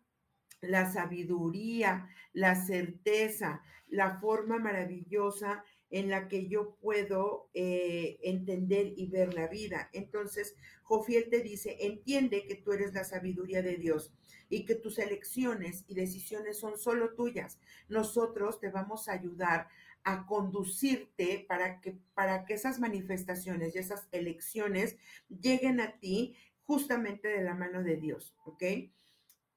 [0.61, 9.09] la sabiduría, la certeza, la forma maravillosa en la que yo puedo eh, entender y
[9.09, 9.91] ver la vida.
[9.93, 14.13] Entonces, Jofiel te dice, entiende que tú eres la sabiduría de Dios
[14.49, 17.59] y que tus elecciones y decisiones son solo tuyas.
[17.89, 19.69] Nosotros te vamos a ayudar
[20.05, 24.97] a conducirte para que, para que esas manifestaciones y esas elecciones
[25.29, 28.63] lleguen a ti justamente de la mano de Dios, ¿ok?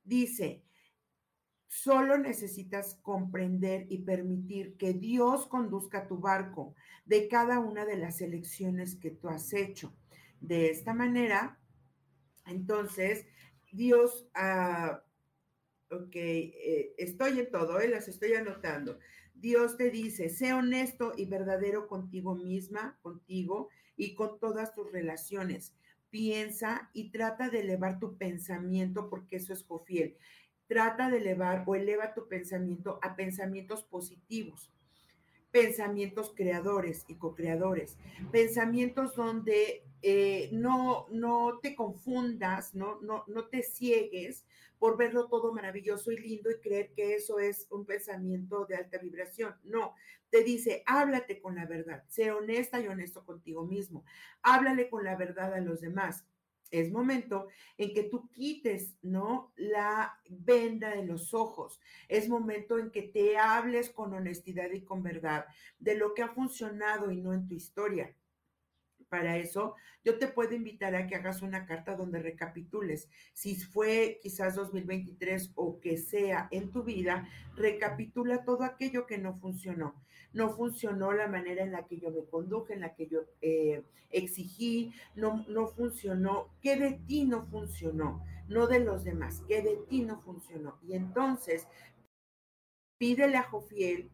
[0.04, 0.64] Dice,
[1.76, 8.22] Solo necesitas comprender y permitir que Dios conduzca tu barco de cada una de las
[8.22, 9.92] elecciones que tú has hecho.
[10.40, 11.60] De esta manera,
[12.46, 13.26] entonces,
[13.72, 15.02] Dios, ah,
[15.90, 19.00] ok, eh, estoy en todo, eh, las estoy anotando.
[19.34, 25.74] Dios te dice, sé honesto y verdadero contigo misma, contigo y con todas tus relaciones.
[26.12, 30.16] Piensa y trata de elevar tu pensamiento porque eso es Jofiel
[30.68, 34.72] trata de elevar o eleva tu pensamiento a pensamientos positivos,
[35.52, 37.98] pensamientos creadores y co-creadores,
[38.32, 44.46] pensamientos donde eh, no, no te confundas, no, no, no te ciegues
[44.80, 48.98] por verlo todo maravilloso y lindo y creer que eso es un pensamiento de alta
[48.98, 49.56] vibración.
[49.64, 49.96] No,
[50.30, 54.04] te dice, háblate con la verdad, sé honesta y honesto contigo mismo,
[54.42, 56.26] háblale con la verdad a los demás
[56.74, 59.54] es momento en que tú quites, ¿no?
[59.56, 61.80] La venda de los ojos.
[62.08, 65.46] Es momento en que te hables con honestidad y con verdad
[65.78, 68.16] de lo que ha funcionado y no en tu historia.
[69.08, 73.08] Para eso, yo te puedo invitar a que hagas una carta donde recapitules.
[73.34, 79.36] Si fue quizás 2023 o que sea en tu vida, recapitula todo aquello que no
[79.36, 80.04] funcionó
[80.34, 83.84] no funcionó la manera en la que yo me conduje, en la que yo eh,
[84.10, 88.24] exigí, no, no funcionó, ¿qué de ti no funcionó?
[88.48, 90.78] No de los demás, ¿qué de ti no funcionó?
[90.84, 91.68] Y entonces,
[92.98, 94.10] pídele a Jofiel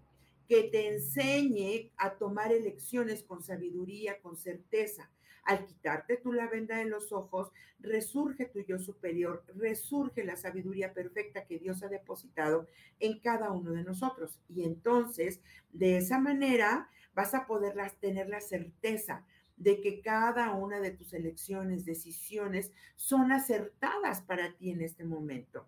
[0.48, 5.10] que te enseñe a tomar elecciones con sabiduría, con certeza,
[5.50, 10.94] al quitarte tú la venda de los ojos, resurge tu yo superior, resurge la sabiduría
[10.94, 12.68] perfecta que Dios ha depositado
[13.00, 14.40] en cada uno de nosotros.
[14.48, 15.42] Y entonces,
[15.74, 19.26] de esa manera, vas a poder tener la certeza
[19.58, 25.68] de que cada una de tus elecciones, decisiones, son acertadas para ti en este momento.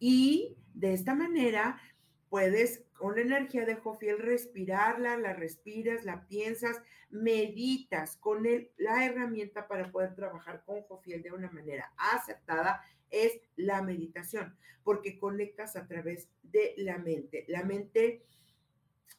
[0.00, 1.80] Y de esta manera
[2.28, 8.70] puedes con la energía de Jofiel respirarla, la respiras, la piensas, meditas con él.
[8.76, 15.18] La herramienta para poder trabajar con Jofiel de una manera acertada es la meditación, porque
[15.18, 17.44] conectas a través de la mente.
[17.48, 18.24] La mente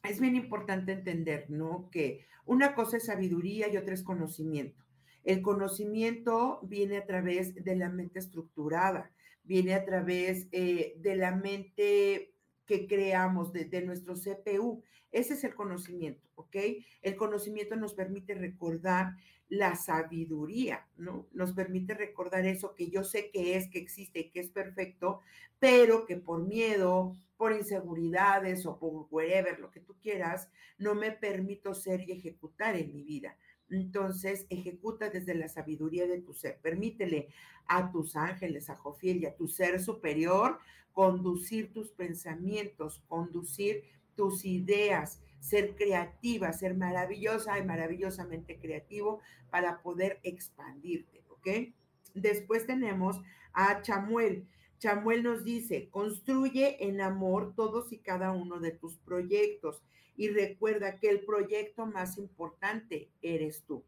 [0.04, 1.90] es bien importante entender, ¿no?
[1.92, 4.84] Que una cosa es sabiduría y otra es conocimiento.
[5.24, 9.12] El conocimiento viene a través de la mente estructurada,
[9.44, 12.35] viene a través eh, de la mente
[12.66, 14.84] que creamos de, nuestro CPU.
[15.12, 16.56] Ese es el conocimiento, ¿ok?
[17.02, 19.16] El conocimiento nos permite recordar
[19.48, 21.28] la sabiduría, ¿no?
[21.32, 25.22] Nos permite recordar eso que yo sé que es, que existe y que es perfecto,
[25.60, 31.12] pero que por miedo, por inseguridades o por whatever, lo que tú quieras, no me
[31.12, 33.38] permito ser y ejecutar en mi vida.
[33.70, 36.60] Entonces, ejecuta desde la sabiduría de tu ser.
[36.62, 37.30] Permítele
[37.68, 40.60] a tus ángeles, a Jofiel y a tu ser superior
[40.94, 43.84] conducir tus pensamientos, conducir
[44.16, 51.74] tus ideas, ser creativa, ser maravillosa y maravillosamente creativo para poder expandirte, ¿ok?
[52.14, 53.22] Después tenemos
[53.54, 54.48] a Chamuel.
[54.86, 59.82] Chamuel nos dice, construye en amor todos y cada uno de tus proyectos
[60.16, 63.84] y recuerda que el proyecto más importante eres tú.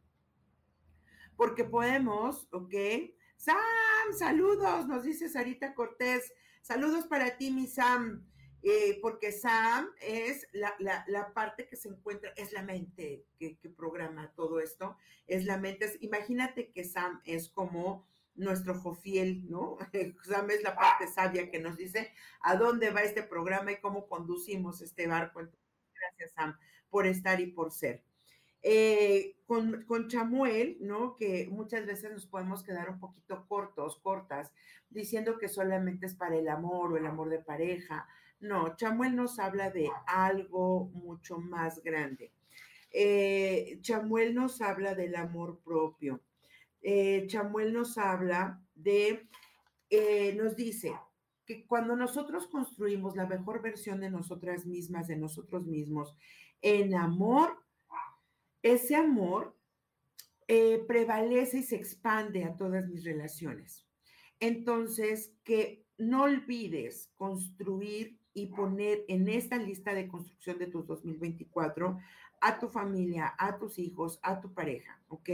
[1.36, 2.73] Porque podemos, ¿ok?
[3.36, 3.57] Sam,
[4.17, 6.33] saludos, nos dice Sarita Cortés.
[6.63, 8.25] Saludos para ti, mi Sam.
[8.63, 14.60] Eh, porque Sam es la, parte que se encuentra, es la mente que, programa todo
[14.60, 15.95] esto, es la mente.
[16.01, 18.07] imagínate que Sam es como
[18.38, 19.78] nuestro Jofiel, ¿no?
[20.23, 24.08] Sam es la parte sabia que nos dice a dónde va este programa y cómo
[24.08, 25.39] conducimos este barco.
[25.39, 26.58] gracias, Sam,
[26.89, 28.04] por estar y por ser.
[28.63, 31.15] Eh, con, con, Chamuel, ¿no?
[31.15, 34.52] Que muchas veces nos podemos quedar un poquito cortos, cortas,
[34.89, 38.08] diciendo que solamente es para el amor o el amor de pareja.
[38.39, 42.32] No, Chamuel nos habla de algo mucho más grande.
[42.91, 46.21] Eh, Chamuel nos habla del amor propio.
[46.81, 49.27] Eh, Chamuel nos habla de,
[50.35, 50.93] nos dice
[51.45, 56.15] que cuando nosotros construimos la mejor versión de nosotras mismas, de nosotros mismos,
[56.61, 57.57] en amor,
[58.61, 59.57] ese amor
[60.47, 63.85] eh, prevalece y se expande a todas mis relaciones.
[64.39, 71.97] Entonces, que no olvides construir y poner en esta lista de construcción de tus 2024
[72.39, 75.30] a tu familia, a tus hijos, a tu pareja, ¿ok?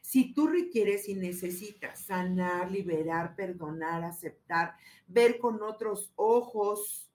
[0.00, 4.76] Si tú requieres y necesitas sanar, liberar, perdonar, aceptar,
[5.08, 7.10] ver con otros ojos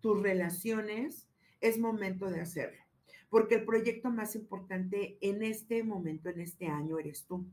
[0.00, 1.28] tus relaciones,
[1.60, 2.80] es momento de hacerlo
[3.28, 7.46] porque el proyecto más importante en este momento, en este año, eres tú.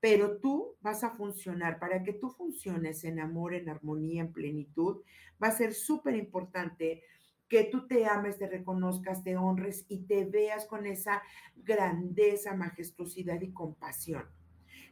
[0.00, 5.02] Pero tú vas a funcionar, para que tú funciones en amor, en armonía, en plenitud,
[5.42, 7.02] va a ser súper importante
[7.48, 11.22] que tú te ames, te reconozcas, te honres y te veas con esa
[11.56, 14.24] grandeza, majestuosidad y compasión.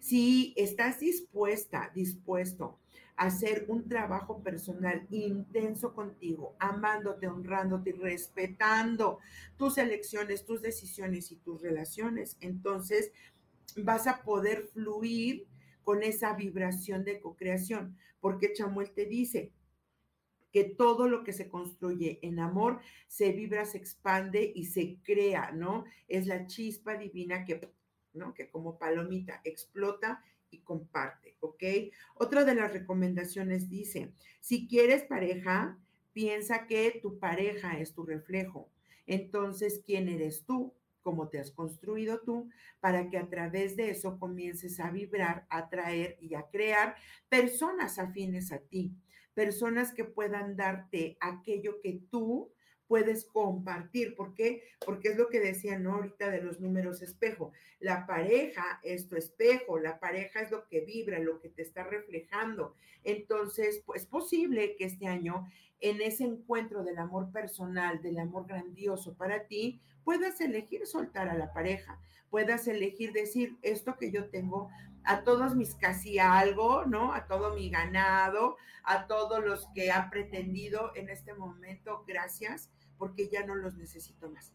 [0.00, 2.78] Si estás dispuesta, dispuesto
[3.16, 9.20] hacer un trabajo personal intenso contigo, amándote, honrándote y respetando
[9.56, 13.12] tus elecciones, tus decisiones y tus relaciones, entonces
[13.76, 15.46] vas a poder fluir
[15.82, 19.52] con esa vibración de co-creación, porque Chamuel te dice
[20.50, 25.50] que todo lo que se construye en amor se vibra, se expande y se crea,
[25.50, 25.84] ¿no?
[26.06, 27.68] Es la chispa divina que,
[28.12, 28.32] ¿no?
[28.34, 31.64] Que como palomita explota y comparte, ¿ok?
[32.14, 35.76] Otra de las recomendaciones dice, si quieres pareja,
[36.12, 38.70] piensa que tu pareja es tu reflejo.
[39.06, 40.72] Entonces, ¿quién eres tú?
[41.04, 42.48] ¿Cómo te has construido tú?
[42.80, 46.96] Para que a través de eso comiences a vibrar, a atraer y a crear
[47.28, 48.96] personas afines a ti,
[49.34, 52.50] personas que puedan darte aquello que tú
[52.86, 54.14] puedes compartir.
[54.14, 54.62] ¿Por qué?
[54.84, 57.52] Porque es lo que decían ahorita de los números espejo.
[57.80, 61.84] La pareja es tu espejo, la pareja es lo que vibra, lo que te está
[61.84, 62.74] reflejando.
[63.02, 65.46] Entonces, pues es posible que este año,
[65.80, 71.34] en ese encuentro del amor personal, del amor grandioso para ti, puedas elegir soltar a
[71.34, 71.98] la pareja,
[72.30, 74.70] puedas elegir decir esto que yo tengo
[75.04, 77.12] a todos mis casi algo, ¿no?
[77.12, 83.28] A todo mi ganado, a todos los que han pretendido en este momento, gracias, porque
[83.28, 84.52] ya no los necesito más.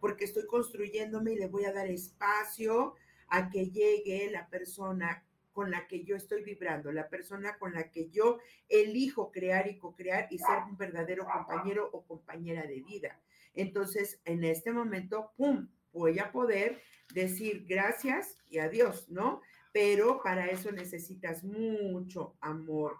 [0.00, 2.94] Porque estoy construyéndome y le voy a dar espacio
[3.28, 7.90] a que llegue la persona con la que yo estoy vibrando, la persona con la
[7.90, 13.20] que yo elijo crear y co-crear y ser un verdadero compañero o compañera de vida.
[13.54, 16.80] Entonces, en este momento, ¡pum!, voy a poder
[17.12, 19.40] decir gracias y adiós, ¿no?
[19.72, 22.96] Pero para eso necesitas mucho amor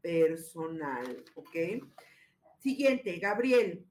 [0.00, 1.56] personal, ¿ok?
[2.58, 3.86] Siguiente, Gabriel.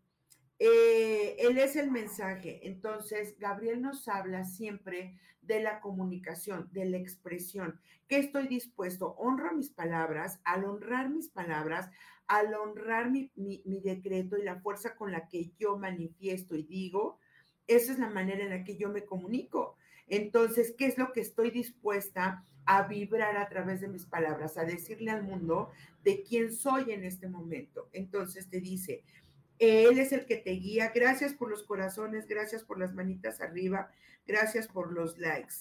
[0.60, 2.68] Eh, él es el mensaje.
[2.68, 5.18] Entonces, Gabriel nos habla siempre
[5.50, 7.82] de la comunicación, de la expresión.
[8.08, 9.16] ¿Qué estoy dispuesto?
[9.18, 10.40] Honro mis palabras.
[10.46, 11.90] Al honrar mis palabras,
[12.28, 17.18] al honrar mi, mi decreto y la fuerza con la que yo manifiesto y digo,
[17.66, 19.76] esa es la manera en la que yo me comunico.
[20.08, 24.66] Entonces, ¿qué es lo que estoy dispuesta a vibrar a través de mis palabras, a
[24.66, 25.72] decirle al mundo
[26.04, 27.90] de quién soy en este momento?
[27.92, 29.04] Entonces te dice,
[29.60, 30.92] Él es el que te guía.
[30.96, 33.92] Gracias por los corazones, gracias por las manitas arriba,
[34.26, 35.56] gracias por los likes.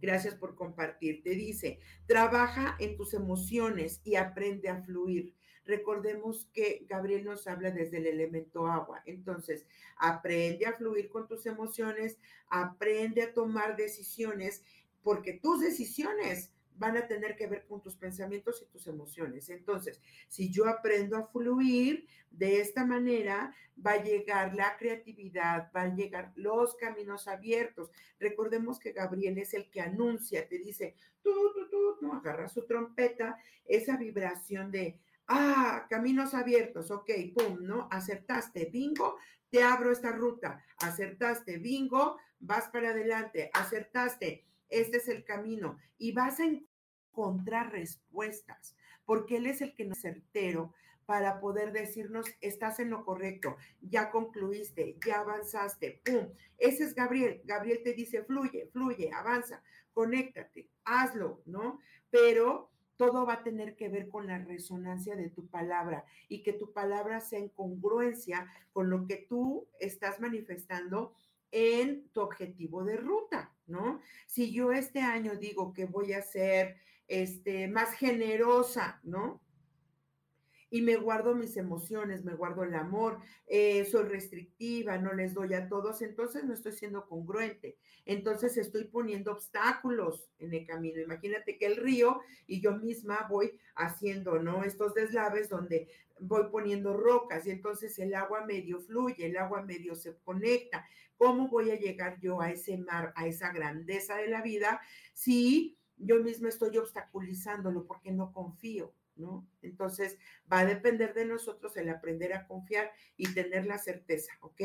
[0.00, 1.22] Gracias por compartir.
[1.22, 5.34] Te dice, trabaja en tus emociones y aprende a fluir.
[5.64, 9.02] Recordemos que Gabriel nos habla desde el elemento agua.
[9.06, 9.66] Entonces,
[9.96, 14.62] aprende a fluir con tus emociones, aprende a tomar decisiones,
[15.02, 19.48] porque tus decisiones van a tener que ver con tus pensamientos y tus emociones.
[19.48, 23.54] Entonces, si yo aprendo a fluir de esta manera,
[23.84, 27.90] va a llegar la creatividad, van a llegar los caminos abiertos.
[28.18, 32.66] Recordemos que Gabriel es el que anuncia, te dice, tú, tú, tú, no, agarra su
[32.66, 37.88] trompeta, esa vibración de, ah, caminos abiertos, ok, pum, ¿no?
[37.90, 39.16] Acertaste, bingo,
[39.50, 46.12] te abro esta ruta, acertaste, bingo, vas para adelante, acertaste, este es el camino y
[46.12, 50.72] vas a encontrar respuestas, porque Él es el que nos certero
[51.08, 56.34] para poder decirnos, estás en lo correcto, ya concluiste, ya avanzaste, ¡pum!
[56.58, 57.40] Ese es Gabriel.
[57.44, 59.62] Gabriel te dice, fluye, fluye, avanza,
[59.94, 61.80] conéctate, hazlo, ¿no?
[62.10, 66.52] Pero todo va a tener que ver con la resonancia de tu palabra y que
[66.52, 71.14] tu palabra sea en congruencia con lo que tú estás manifestando
[71.52, 74.00] en tu objetivo de ruta, ¿no?
[74.26, 79.40] Si yo este año digo que voy a ser este, más generosa, ¿no?
[80.70, 85.54] Y me guardo mis emociones, me guardo el amor, eh, soy restrictiva, no les doy
[85.54, 87.78] a todos, entonces no estoy siendo congruente.
[88.04, 91.00] Entonces estoy poniendo obstáculos en el camino.
[91.00, 94.64] Imagínate que el río y yo misma voy haciendo, ¿no?
[94.64, 95.88] Estos deslaves donde
[96.20, 100.86] voy poniendo rocas y entonces el agua medio fluye, el agua medio se conecta.
[101.16, 104.80] ¿Cómo voy a llegar yo a ese mar, a esa grandeza de la vida
[105.14, 108.92] si yo misma estoy obstaculizándolo porque no confío?
[109.62, 110.18] Entonces,
[110.50, 114.62] va a depender de nosotros el aprender a confiar y tener la certeza, ¿ok?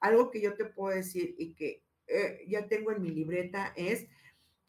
[0.00, 4.06] Algo que yo te puedo decir y que eh, ya tengo en mi libreta es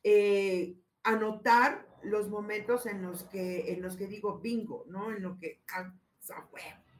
[0.04, 5.12] eh, anotar los momentos en los que, en los que digo bingo, ¿no?
[5.12, 5.94] En lo que, ah,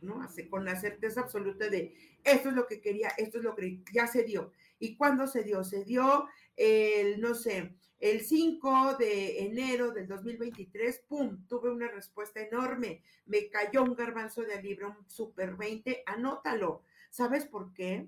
[0.02, 0.22] ¿no?
[0.22, 3.82] Hace con la certeza absoluta de esto es lo que quería, esto es lo que
[3.94, 4.52] ya se dio.
[4.80, 5.64] ¿Y cuándo se dio?
[5.64, 11.46] Se dio el, no sé, el 5 de enero del 2023, ¡pum!
[11.48, 13.02] Tuve una respuesta enorme.
[13.26, 16.84] Me cayó un garbanzo de libro, un super 20, anótalo.
[17.10, 18.08] ¿Sabes por qué?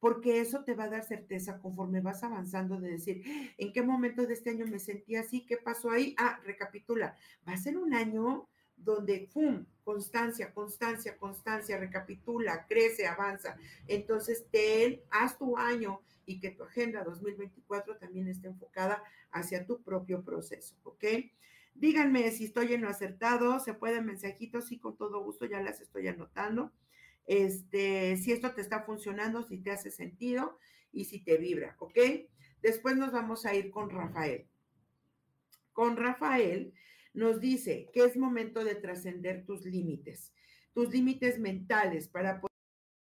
[0.00, 3.22] Porque eso te va a dar certeza conforme vas avanzando de decir,
[3.58, 5.44] ¿en qué momento de este año me sentí así?
[5.44, 6.14] ¿Qué pasó ahí?
[6.16, 7.16] Ah, recapitula.
[7.46, 8.48] Va a ser un año
[8.78, 13.56] donde, ¡pum!, constancia, constancia, constancia, recapitula, crece, avanza.
[13.86, 19.82] Entonces, ten, haz tu año y que tu agenda 2024 también esté enfocada hacia tu
[19.82, 21.04] propio proceso, ¿ok?
[21.74, 25.80] Díganme si estoy en lo acertado, se pueden mensajitos, sí, con todo gusto, ya las
[25.80, 26.72] estoy anotando.
[27.26, 30.58] Este, si esto te está funcionando, si te hace sentido
[30.92, 31.98] y si te vibra, ¿ok?
[32.62, 34.48] Después nos vamos a ir con Rafael.
[35.72, 36.74] Con Rafael,
[37.18, 40.32] nos dice que es momento de trascender tus límites,
[40.72, 42.40] tus límites mentales para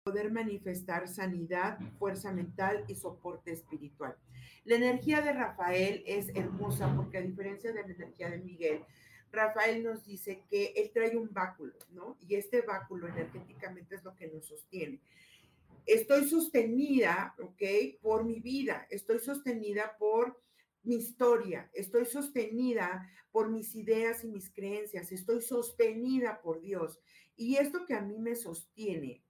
[0.03, 4.15] poder manifestar sanidad, fuerza mental y soporte espiritual.
[4.65, 8.81] La energía de Rafael es hermosa porque a diferencia de la energía de Miguel,
[9.31, 12.17] Rafael nos dice que él trae un báculo, ¿no?
[12.27, 14.99] Y este báculo energéticamente es lo que nos sostiene.
[15.85, 18.01] Estoy sostenida, ¿ok?
[18.01, 20.41] Por mi vida, estoy sostenida por
[20.87, 26.99] mi historia, estoy sostenida por mis ideas y mis creencias, estoy sostenida por Dios.
[27.35, 29.23] Y esto que a mí me sostiene,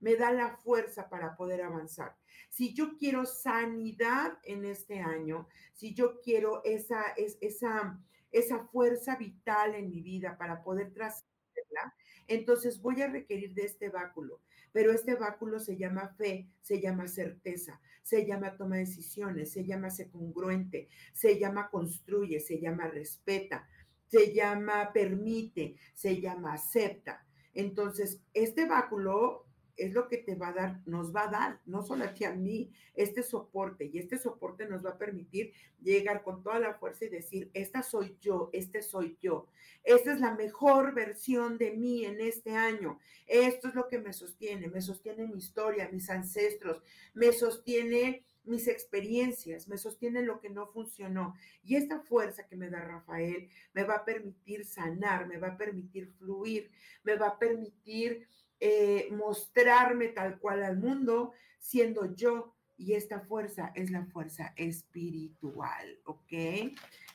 [0.00, 2.16] me da la fuerza para poder avanzar.
[2.48, 7.02] Si yo quiero sanidad en este año, si yo quiero esa,
[7.40, 8.02] esa,
[8.32, 11.94] esa fuerza vital en mi vida para poder trascenderla,
[12.26, 14.40] entonces voy a requerir de este báculo.
[14.72, 19.64] Pero este báculo se llama fe, se llama certeza, se llama toma de decisiones, se
[19.64, 23.68] llama ser congruente, se llama construye, se llama respeta,
[24.08, 27.24] se llama permite, se llama acepta.
[27.54, 29.46] Entonces, este báculo
[29.76, 32.24] es lo que te va a dar, nos va a dar, no solo a ti,
[32.24, 33.90] a mí, este soporte.
[33.92, 37.82] Y este soporte nos va a permitir llegar con toda la fuerza y decir, esta
[37.82, 39.48] soy yo, este soy yo.
[39.82, 42.98] Esta es la mejor versión de mí en este año.
[43.26, 46.82] Esto es lo que me sostiene, me sostiene mi historia, mis ancestros,
[47.14, 51.34] me sostiene mis experiencias, me sostiene lo que no funcionó.
[51.62, 55.56] Y esta fuerza que me da Rafael me va a permitir sanar, me va a
[55.56, 56.70] permitir fluir,
[57.04, 58.26] me va a permitir
[58.64, 62.54] eh, mostrarme tal cual al mundo, siendo yo.
[62.76, 66.32] Y esta fuerza es la fuerza espiritual, ¿ok?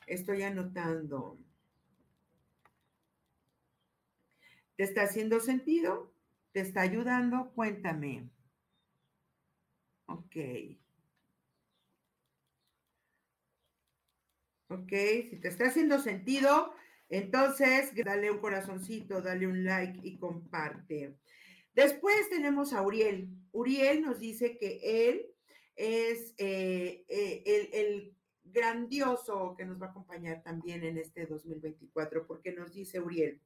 [0.05, 1.37] Estoy anotando.
[4.75, 6.11] ¿Te está haciendo sentido?
[6.51, 7.51] ¿Te está ayudando?
[7.55, 8.29] Cuéntame.
[10.07, 10.35] Ok.
[14.67, 14.91] ¿Ok?
[15.29, 16.73] Si te está haciendo sentido,
[17.09, 21.15] entonces dale un corazoncito, dale un like y comparte.
[21.77, 23.29] Después tenemos a Uriel.
[23.51, 25.27] Uriel nos dice que él
[25.75, 28.15] es eh, eh, el,
[28.45, 33.39] grandioso que nos va a acompañar también en este 2024, porque nos dice Uriel,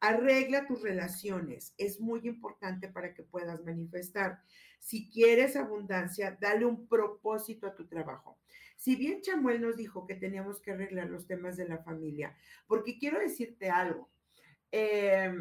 [0.00, 4.40] arregla tus relaciones, es muy importante para que puedas manifestar.
[4.78, 8.38] Si quieres abundancia, dale un propósito a tu trabajo.
[8.76, 12.34] Si bien Chamuel nos dijo que teníamos que arreglar los temas de la familia,
[12.66, 14.08] porque quiero decirte algo,
[14.72, 15.34] eh,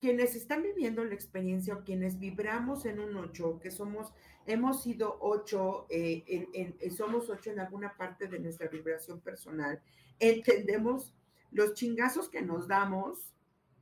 [0.00, 4.12] quienes están viviendo la experiencia o quienes vibramos en un 8, que somos,
[4.46, 9.82] hemos sido 8, eh, en, somos 8 en alguna parte de nuestra vibración personal,
[10.18, 11.14] entendemos
[11.52, 13.34] los chingazos que nos damos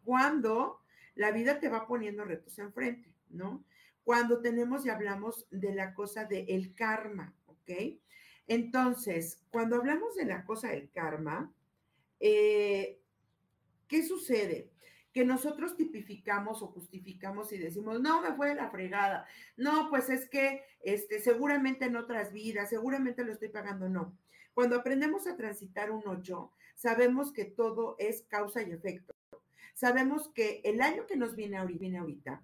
[0.05, 0.81] cuando
[1.14, 3.64] la vida te va poniendo retos enfrente, ¿no?
[4.03, 7.71] Cuando tenemos y hablamos de la cosa del el karma, ¿ok?
[8.49, 11.53] Entonces, cuando hablamos de la cosa del karma,
[12.19, 12.99] eh,
[13.87, 14.71] ¿qué sucede?
[15.19, 20.29] Que nosotros tipificamos o justificamos y decimos, no, me fue la fregada, no, pues es
[20.29, 24.16] que este, seguramente en otras vidas, seguramente lo estoy pagando, no.
[24.55, 29.12] Cuando aprendemos a transitar un 8, sabemos que todo es causa y efecto.
[29.75, 32.41] Sabemos que el año que nos viene ahorita, viene ahorita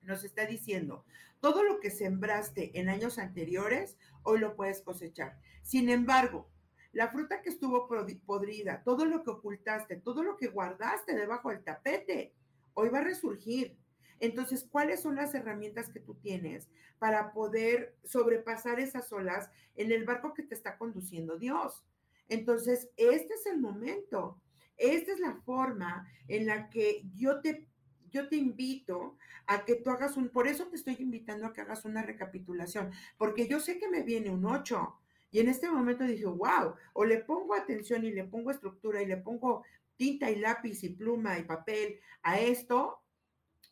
[0.00, 1.04] nos está diciendo,
[1.38, 5.38] todo lo que sembraste en años anteriores, hoy lo puedes cosechar.
[5.62, 6.50] Sin embargo,
[6.92, 7.88] la fruta que estuvo
[8.26, 12.34] podrida, todo lo que ocultaste, todo lo que guardaste debajo del tapete,
[12.74, 13.76] hoy va a resurgir.
[14.20, 16.68] Entonces, ¿cuáles son las herramientas que tú tienes
[16.98, 21.84] para poder sobrepasar esas olas en el barco que te está conduciendo Dios?
[22.28, 24.40] Entonces, este es el momento,
[24.76, 27.66] esta es la forma en la que yo te,
[28.10, 29.16] yo te invito
[29.46, 32.92] a que tú hagas un, por eso te estoy invitando a que hagas una recapitulación,
[33.18, 35.01] porque yo sé que me viene un 8,
[35.32, 39.06] y en este momento dije, wow, o le pongo atención y le pongo estructura y
[39.06, 39.64] le pongo
[39.96, 43.00] tinta y lápiz y pluma y papel a esto,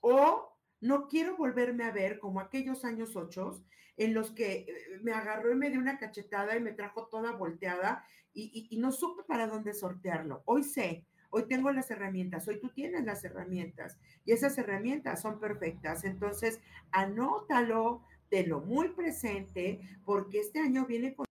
[0.01, 3.63] o no quiero volverme a ver como aquellos años ocho
[3.99, 4.67] en los que eh,
[5.03, 9.25] me agarró y me dio una cachetada y me trajo toda volteada y, no supe
[9.25, 10.43] para dónde sortearlo.
[10.47, 15.41] Hoy sé, hoy tengo las herramientas, hoy tú tienes las herramientas y esas herramientas son
[15.41, 16.05] perfectas.
[16.05, 16.61] Entonces,
[16.93, 18.03] anótalo,
[18.47, 21.27] lo muy presente, porque este año viene con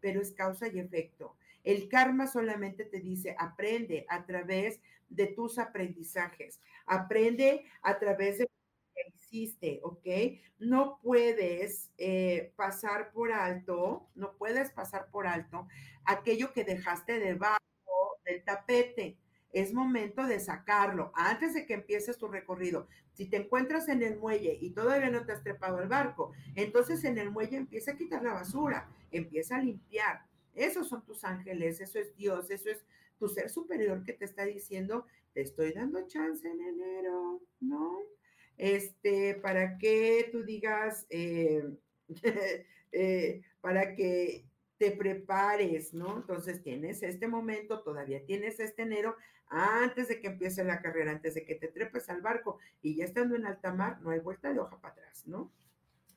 [0.00, 1.36] pero es causa y efecto.
[1.64, 8.44] El karma solamente te dice, aprende a través de tus aprendizajes, aprende a través de
[8.44, 10.06] lo que hiciste, ¿ok?
[10.58, 15.66] No puedes eh, pasar por alto, no puedes pasar por alto
[16.04, 17.60] aquello que dejaste debajo
[18.24, 19.16] del tapete
[19.52, 22.86] es momento de sacarlo antes de que empieces tu recorrido.
[23.12, 27.04] Si te encuentras en el muelle y todavía no te has trepado al barco, entonces
[27.04, 30.22] en el muelle empieza a quitar la basura, empieza a limpiar.
[30.54, 32.84] Esos son tus ángeles, eso es Dios, eso es
[33.18, 37.98] tu ser superior que te está diciendo, te estoy dando chance en enero, ¿no?
[38.56, 41.64] Este, para que tú digas, eh,
[42.92, 44.44] eh, para que
[44.80, 46.16] te prepares, ¿no?
[46.16, 49.14] Entonces tienes este momento, todavía tienes este enero,
[49.50, 53.04] antes de que empiece la carrera, antes de que te trepes al barco y ya
[53.04, 55.52] estando en alta mar, no hay vuelta de hoja para atrás, ¿no?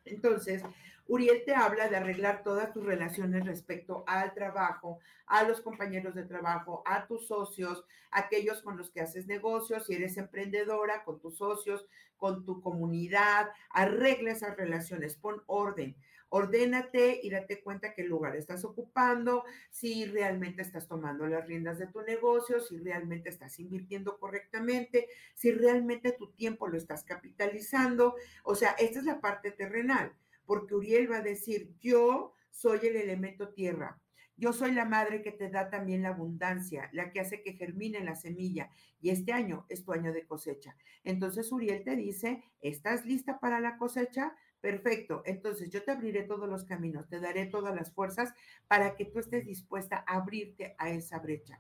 [0.05, 0.64] Entonces,
[1.07, 6.24] Uriel te habla de arreglar todas tus relaciones respecto al trabajo, a los compañeros de
[6.24, 11.36] trabajo, a tus socios, aquellos con los que haces negocios, si eres emprendedora, con tus
[11.36, 11.86] socios,
[12.16, 15.97] con tu comunidad, arregla esas relaciones, pon orden
[16.34, 21.86] ordénate y date cuenta qué lugar estás ocupando, si realmente estás tomando las riendas de
[21.86, 28.16] tu negocio, si realmente estás invirtiendo correctamente, si realmente tu tiempo lo estás capitalizando.
[28.44, 30.12] O sea, esta es la parte terrenal,
[30.48, 34.02] porque Uriel va a decir, yo soy el elemento tierra.
[34.36, 38.04] Yo soy la madre que te da también la abundancia, la que hace que germine
[38.04, 38.72] la semilla.
[39.00, 40.76] Y este año es tu año de cosecha.
[41.04, 44.36] Entonces Uriel te dice, ¿estás lista para la cosecha?
[44.64, 45.24] Perfecto.
[45.26, 48.34] Entonces yo te abriré todos los caminos, te daré todas las fuerzas
[48.70, 51.59] para que tú estés dispuesta a abrirte a esa brecha.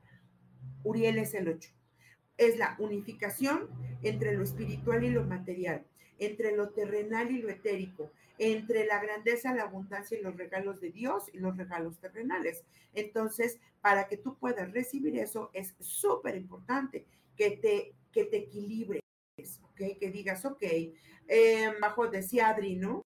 [0.85, 1.69] Uriel es el 8.
[2.37, 3.67] Es la unificación
[4.03, 5.85] entre lo espiritual y lo material,
[6.17, 10.91] entre lo terrenal y lo etérico, entre la grandeza, la abundancia y los regalos de
[10.91, 12.63] Dios y los regalos terrenales.
[12.93, 19.02] Entonces, para que tú puedas recibir eso, es súper importante que te, que te equilibres,
[19.37, 19.97] ¿ok?
[19.99, 20.63] Que digas, ok,
[21.27, 23.05] eh, bajo decía Adri, ¿no?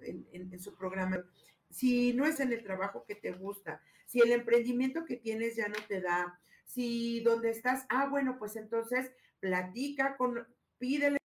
[0.00, 1.24] En, su programa.
[1.70, 5.68] Si no es en el trabajo que te gusta, si el emprendimiento que tienes ya
[5.68, 10.46] no te da, si donde estás, ah, bueno, pues entonces platica con,
[10.78, 11.18] pídele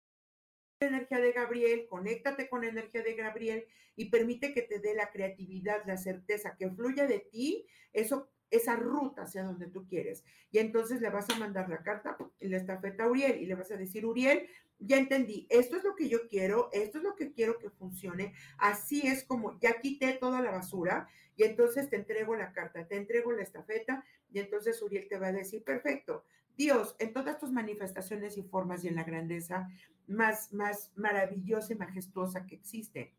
[0.81, 3.67] energía de Gabriel, conéctate con la energía de Gabriel
[3.97, 8.77] y permite que te dé la creatividad, la certeza, que fluya de ti eso, esa
[8.77, 10.25] ruta hacia donde tú quieres.
[10.51, 13.71] Y entonces le vas a mandar la carta la estafeta a Uriel y le vas
[13.71, 14.47] a decir, Uriel,
[14.79, 18.35] ya entendí, esto es lo que yo quiero, esto es lo que quiero que funcione,
[18.59, 22.97] así es como ya quité toda la basura y entonces te entrego la carta, te
[22.97, 26.25] entrego la estafeta y entonces Uriel te va a decir, perfecto,
[26.57, 29.69] Dios, en todas tus manifestaciones y formas y en la grandeza
[30.09, 33.15] más, más maravillosa y majestuosa que existe.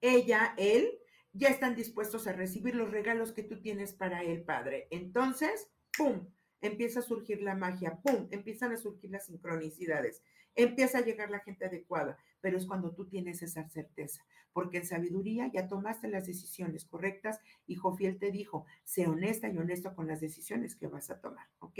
[0.00, 1.01] Ella, él,
[1.32, 4.88] ya están dispuestos a recibir los regalos que tú tienes para él, Padre.
[4.90, 6.28] Entonces, ¡pum!
[6.60, 8.28] Empieza a surgir la magia, ¡pum!
[8.30, 10.22] Empiezan a surgir las sincronicidades
[10.54, 14.86] empieza a llegar la gente adecuada, pero es cuando tú tienes esa certeza, porque en
[14.86, 20.06] sabiduría ya tomaste las decisiones correctas y Jofiel te dijo, sé honesta y honesto con
[20.06, 21.78] las decisiones que vas a tomar, ¿ok?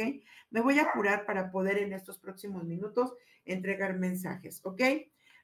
[0.51, 4.83] Me voy a curar para poder en estos próximos minutos entregar mensajes, ¿ok?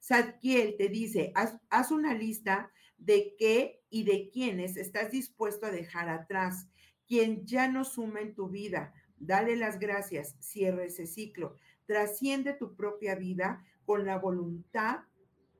[0.01, 6.09] Sadkiel te dice, haz una lista de qué y de quiénes estás dispuesto a dejar
[6.09, 6.69] atrás,
[7.07, 8.93] quien ya no suma en tu vida.
[9.17, 11.57] Dale las gracias, cierre ese ciclo
[11.89, 14.99] Trasciende tu propia vida con la voluntad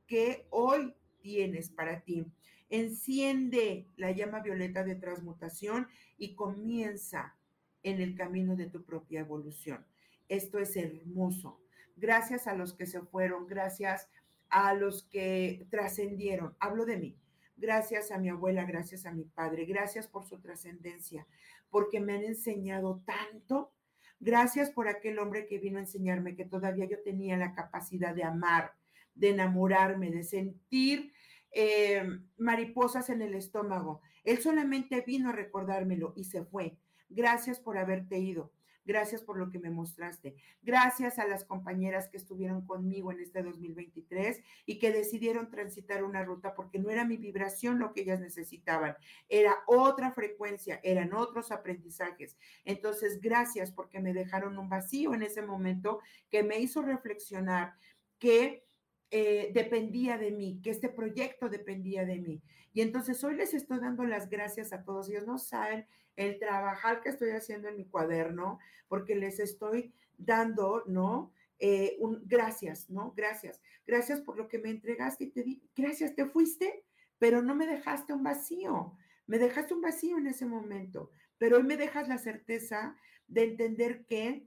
[0.07, 2.27] que hoy tienes para ti.
[2.69, 7.35] Enciende la llama violeta de transmutación y comienza
[7.83, 9.87] en el camino de tu propia evolución.
[10.29, 11.63] Esto es hermoso.
[11.97, 14.11] Gracias a los que se fueron, gracias
[14.51, 16.55] a los que trascendieron.
[16.61, 17.17] Hablo de mí.
[17.59, 21.27] Gracias a mi abuela, gracias a mi padre, gracias por su trascendencia,
[21.69, 23.73] porque me han enseñado tanto
[24.21, 28.25] Gracias por aquel hombre que vino a enseñarme que todavía yo tenía la capacidad de
[28.25, 28.73] amar,
[29.15, 31.13] de enamorarme, de sentir
[31.53, 32.03] eh,
[32.37, 34.01] mariposas en el estómago.
[34.25, 36.77] Él solamente vino a recordármelo y se fue.
[37.09, 38.53] Gracias por haberte ido.
[38.89, 40.35] Gracias por lo que me mostraste.
[40.63, 46.25] Gracias a las compañeras que estuvieron conmigo en este 2023 y que decidieron transitar una
[46.25, 48.97] ruta porque no era mi vibración lo que ellas necesitaban,
[49.29, 52.39] era otra frecuencia, eran otros aprendizajes.
[52.65, 57.75] Entonces, gracias porque me dejaron un vacío en ese momento que me hizo reflexionar
[58.19, 58.65] que
[59.11, 62.43] eh, dependía de mí, que este proyecto dependía de mí.
[62.75, 65.09] Y entonces hoy les estoy dando las gracias a todos.
[65.09, 65.87] Ellos no saben
[66.17, 71.33] el trabajar que estoy haciendo en mi cuaderno, porque les estoy dando, ¿no?
[71.59, 73.13] Eh, un, gracias, ¿no?
[73.17, 73.61] Gracias.
[73.87, 76.85] Gracias por lo que me entregaste y te di, gracias, te fuiste,
[77.19, 78.97] pero no me dejaste un vacío.
[79.27, 82.97] Me dejaste un vacío en ese momento, pero hoy me dejas la certeza
[83.27, 84.47] de entender que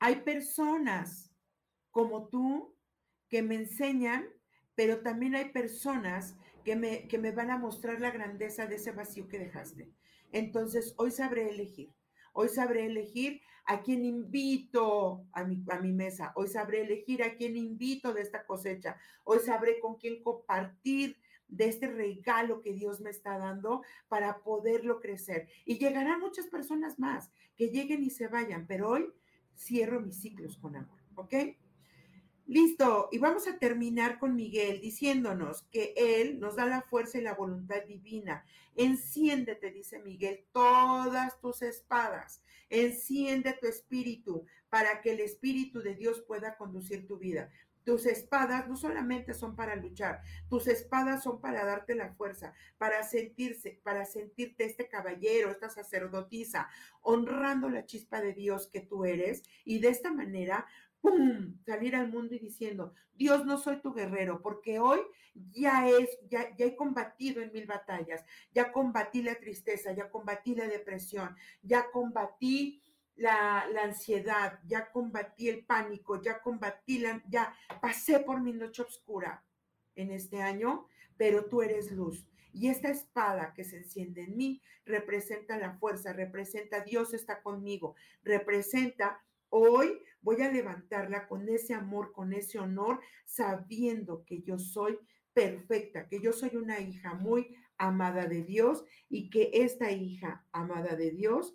[0.00, 1.32] hay personas
[1.90, 2.73] como tú
[3.28, 4.26] que me enseñan,
[4.74, 8.92] pero también hay personas que me, que me van a mostrar la grandeza de ese
[8.92, 9.92] vacío que dejaste.
[10.32, 11.94] Entonces, hoy sabré elegir.
[12.32, 16.32] Hoy sabré elegir a quién invito a mi, a mi mesa.
[16.34, 18.96] Hoy sabré elegir a quién invito de esta cosecha.
[19.22, 21.16] Hoy sabré con quién compartir
[21.48, 25.48] de este regalo que Dios me está dando para poderlo crecer.
[25.64, 29.12] Y llegarán muchas personas más que lleguen y se vayan, pero hoy
[29.56, 31.34] cierro mis ciclos con amor, ¿ok?
[32.46, 37.22] Listo, y vamos a terminar con Miguel diciéndonos que Él nos da la fuerza y
[37.22, 38.44] la voluntad divina.
[38.76, 42.42] Enciéndete, dice Miguel, todas tus espadas.
[42.68, 47.50] Enciende tu espíritu para que el espíritu de Dios pueda conducir tu vida.
[47.84, 53.02] Tus espadas no solamente son para luchar, tus espadas son para darte la fuerza, para
[53.02, 56.68] sentirse, para sentirte este caballero, esta sacerdotisa,
[57.02, 60.66] honrando la chispa de Dios que tú eres y de esta manera
[61.04, 61.58] ¡pum!
[61.66, 65.00] salir al mundo y diciendo, Dios no soy tu guerrero, porque hoy
[65.52, 70.54] ya es, ya, ya he combatido en mil batallas, ya combatí la tristeza, ya combatí
[70.54, 72.82] la depresión, ya combatí
[73.16, 79.44] la, ansiedad, ya combatí el pánico, ya combatí la, ya pasé por mi noche oscura
[79.94, 80.86] en este año,
[81.16, 82.26] pero tú eres luz.
[82.52, 87.94] Y esta espada que se enciende en mí representa la fuerza, representa Dios está conmigo,
[88.22, 89.20] representa
[89.56, 94.98] Hoy voy a levantarla con ese amor, con ese honor, sabiendo que yo soy
[95.32, 100.96] perfecta, que yo soy una hija muy amada de Dios y que esta hija amada
[100.96, 101.54] de Dios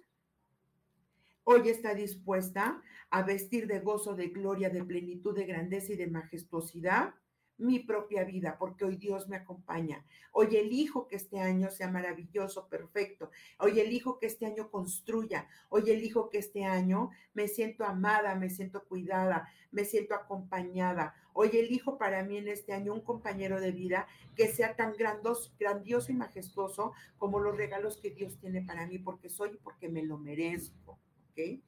[1.52, 2.80] hoy está dispuesta
[3.10, 7.16] a vestir de gozo, de gloria, de plenitud, de grandeza y de majestuosidad
[7.58, 10.06] mi propia vida, porque hoy Dios me acompaña.
[10.32, 13.32] Hoy elijo que este año sea maravilloso, perfecto.
[13.58, 15.48] Hoy elijo que este año construya.
[15.70, 21.16] Hoy elijo que este año me siento amada, me siento cuidada, me siento acompañada.
[21.34, 25.52] Hoy elijo para mí en este año un compañero de vida que sea tan grandoso,
[25.60, 29.90] grandioso y majestuoso como los regalos que Dios tiene para mí, porque soy y porque
[29.90, 30.98] me lo merezco.
[31.30, 31.62] ¿Ok?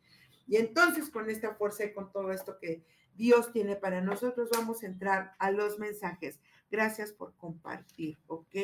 [0.47, 2.83] Y entonces con esta fuerza y con todo esto que
[3.15, 4.49] Dios tiene para nosotros.
[4.51, 6.39] Vamos a entrar a los mensajes.
[6.69, 8.55] Gracias por compartir, ¿ok?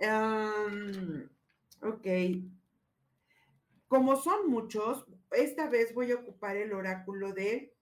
[0.00, 1.28] Um,
[1.82, 2.06] ok.
[3.88, 7.74] Como son muchos, esta vez voy a ocupar el oráculo de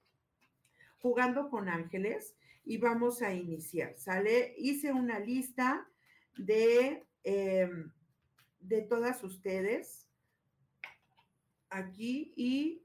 [0.99, 4.55] jugando con ángeles y vamos a iniciar, ¿sale?
[4.57, 5.89] Hice una lista
[6.37, 7.91] de, em,
[8.61, 10.09] de todas ustedes
[11.73, 12.83] aquí y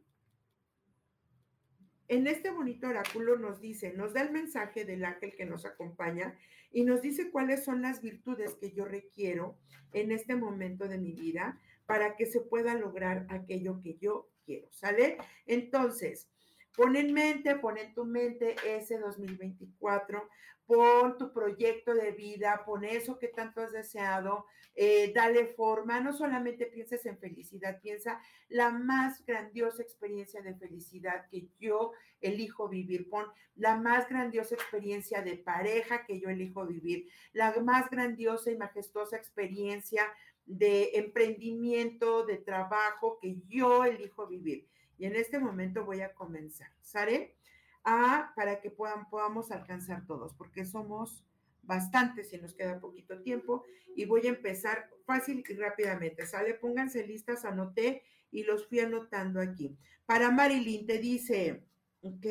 [2.07, 6.37] en este bonito oráculo nos dice, nos da el mensaje del ángel que nos acompaña
[6.71, 9.57] y nos dice cuáles son las virtudes que yo requiero
[9.91, 14.67] en este momento de mi vida para que se pueda lograr aquello que yo quiero,
[14.71, 15.17] ¿sale?
[15.45, 16.29] Entonces,
[16.77, 20.29] pon en mente, pon en tu mente ese 2024,
[20.67, 26.13] pon tu proyecto de vida, pon eso que tanto has deseado, eh, dale forma, no
[26.13, 33.09] solamente pienses en felicidad, piensa la más grandiosa experiencia de felicidad que yo elijo vivir,
[33.09, 33.25] pon
[33.55, 39.17] la más grandiosa experiencia de pareja que yo elijo vivir, la más grandiosa y majestuosa
[39.17, 40.03] experiencia
[40.45, 44.67] de emprendimiento, de trabajo que yo elijo vivir.
[44.97, 47.35] Y en este momento voy a comenzar, ¿sale?
[47.83, 51.23] A, para que puedan, podamos alcanzar todos, porque somos
[51.63, 53.63] bastantes y nos queda poquito tiempo.
[53.95, 56.53] Y voy a empezar fácil y rápidamente, ¿sale?
[56.53, 59.77] Pónganse listas, anoté y los fui anotando aquí.
[60.05, 61.63] Para Marilyn te dice,
[62.01, 62.25] ¿ok?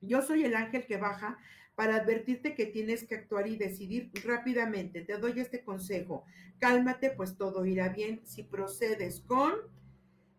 [0.00, 1.38] Yo soy el ángel que baja
[1.74, 5.02] para advertirte que tienes que actuar y decidir rápidamente.
[5.02, 6.24] Te doy este consejo.
[6.58, 9.54] Cálmate, pues todo irá bien si procedes con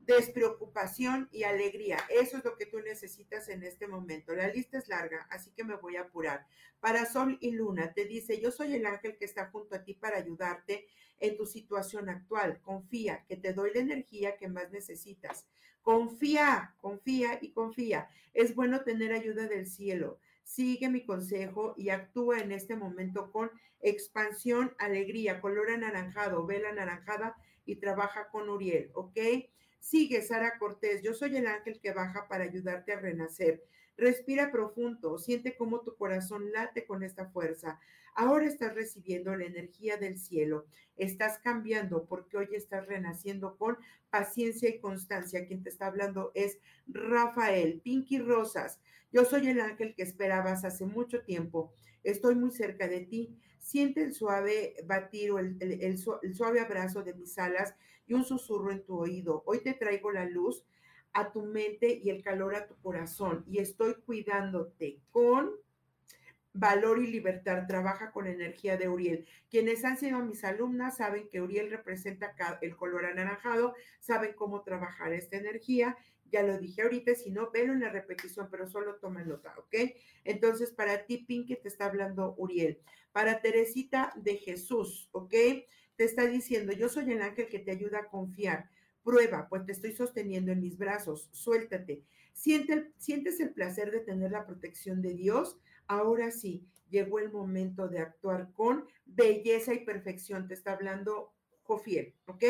[0.05, 1.97] despreocupación y alegría.
[2.09, 4.35] Eso es lo que tú necesitas en este momento.
[4.35, 6.45] La lista es larga, así que me voy a apurar.
[6.79, 9.93] Para Sol y Luna, te dice, yo soy el ángel que está junto a ti
[9.93, 10.87] para ayudarte
[11.19, 12.59] en tu situación actual.
[12.61, 15.47] Confía, que te doy la energía que más necesitas.
[15.81, 18.09] Confía, confía y confía.
[18.33, 20.19] Es bueno tener ayuda del cielo.
[20.43, 27.37] Sigue mi consejo y actúa en este momento con expansión, alegría, color anaranjado, vela anaranjada
[27.65, 29.17] y trabaja con Uriel, ¿ok?
[29.83, 33.65] Sigue, Sara Cortés, yo soy el ángel que baja para ayudarte a renacer.
[33.97, 37.81] Respira profundo, siente cómo tu corazón late con esta fuerza.
[38.15, 40.65] Ahora estás recibiendo la energía del cielo,
[40.95, 43.77] estás cambiando porque hoy estás renaciendo con
[44.09, 45.45] paciencia y constancia.
[45.45, 48.79] Quien te está hablando es Rafael, Pinky Rosas.
[49.11, 51.73] Yo soy el ángel que esperabas hace mucho tiempo.
[52.05, 53.37] Estoy muy cerca de ti.
[53.63, 57.73] Siente el suave batir o el, suave abrazo de mis alas
[58.05, 59.41] y un susurro en tu oído.
[59.45, 60.65] Hoy te traigo la luz
[61.13, 65.51] a tu mente y el calor a tu corazón y estoy cuidándote con
[66.51, 67.65] valor y libertad.
[67.65, 69.25] Trabaja con energía de Uriel.
[69.49, 75.13] Quienes han sido mis alumnas saben que Uriel representa el color anaranjado, saben cómo trabajar
[75.13, 75.97] esta energía
[76.33, 79.93] ya lo dije ahorita, si no, velo en la repetición, pero solo toma nota, ¿ok?
[80.23, 82.79] Entonces, para ti, Pinky, te está hablando Uriel.
[83.13, 85.33] Para Teresita de Jesús, ¿ok?
[85.95, 88.69] Te está diciendo, yo soy el ángel que te ayuda a confiar.
[89.03, 92.03] Prueba, pues te estoy sosteniendo en mis brazos, suéltate.
[92.33, 95.57] Siente, sientes el placer de tener la protección de Dios.
[95.87, 100.47] Ahora sí, llegó el momento de actuar con belleza y perfección.
[100.47, 102.43] Te está hablando Jofiel, ¿ok?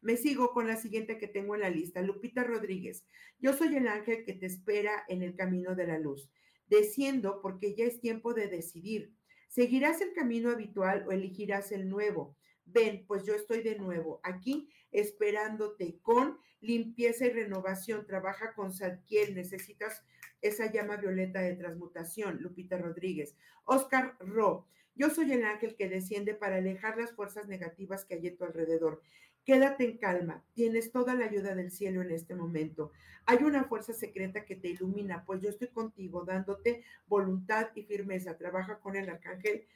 [0.00, 3.04] Me sigo con la siguiente que tengo en la lista, Lupita Rodríguez.
[3.38, 6.28] Yo soy el ángel que te espera en el camino de la luz.
[6.66, 9.12] Desciendo porque ya es tiempo de decidir.
[9.52, 12.38] ¿Seguirás el camino habitual o elegirás el nuevo?
[12.64, 18.06] Ven, pues yo estoy de nuevo aquí esperándote con limpieza y renovación.
[18.06, 19.34] Trabaja con Sadkiel.
[19.34, 20.02] Necesitas
[20.40, 22.38] esa llama violeta de transmutación.
[22.40, 23.36] Lupita Rodríguez.
[23.64, 24.68] Oscar Ro.
[24.94, 28.44] Yo soy el ángel que desciende para alejar las fuerzas negativas que hay a tu
[28.44, 29.02] alrededor.
[29.44, 32.92] Quédate en calma, tienes toda la ayuda del cielo en este momento.
[33.26, 38.36] Hay una fuerza secreta que te ilumina, pues yo estoy contigo dándote voluntad y firmeza.
[38.36, 39.66] Trabaja con el arcángel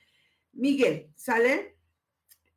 [0.52, 1.76] Miguel, ¿sale?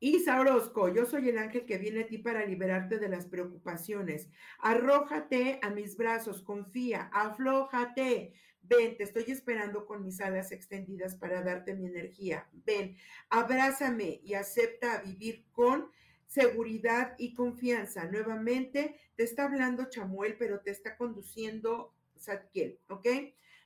[0.02, 4.30] Isa Orozco, yo soy el ángel que viene a ti para liberarte de las preocupaciones.
[4.60, 8.34] Arrójate a mis brazos, confía, aflójate.
[8.62, 12.48] Ven, te estoy esperando con mis alas extendidas para darte mi energía.
[12.66, 12.96] Ven,
[13.30, 15.92] abrázame y acepta vivir con
[16.30, 18.06] seguridad y confianza.
[18.06, 23.08] Nuevamente, te está hablando Chamuel, pero te está conduciendo Zadkiel, ¿ok?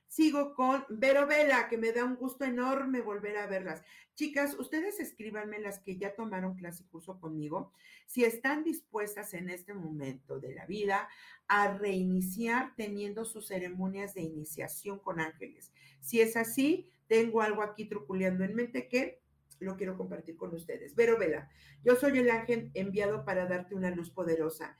[0.08, 3.82] Sigo con Vero Vela, que me da un gusto enorme volver a verlas.
[4.14, 7.72] Chicas, ustedes escríbanme las que ya tomaron clase y curso conmigo,
[8.06, 11.08] si están dispuestas en este momento de la vida
[11.48, 15.72] a reiniciar teniendo sus ceremonias de iniciación con ángeles.
[16.00, 19.23] Si es así, tengo algo aquí truculeando en mente que
[19.58, 20.94] lo quiero compartir con ustedes.
[20.94, 21.48] Vero Vela,
[21.82, 24.76] yo soy el ángel enviado para darte una luz poderosa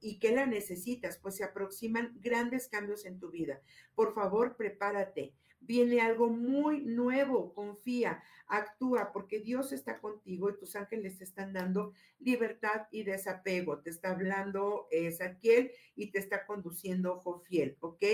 [0.00, 3.60] y que la necesitas, pues se aproximan grandes cambios en tu vida.
[3.94, 5.34] Por favor, prepárate.
[5.60, 11.52] Viene algo muy nuevo, confía, actúa, porque Dios está contigo y tus ángeles te están
[11.52, 13.78] dando libertad y desapego.
[13.80, 18.04] Te está hablando Ezequiel y te está conduciendo Jofiel, ¿ok?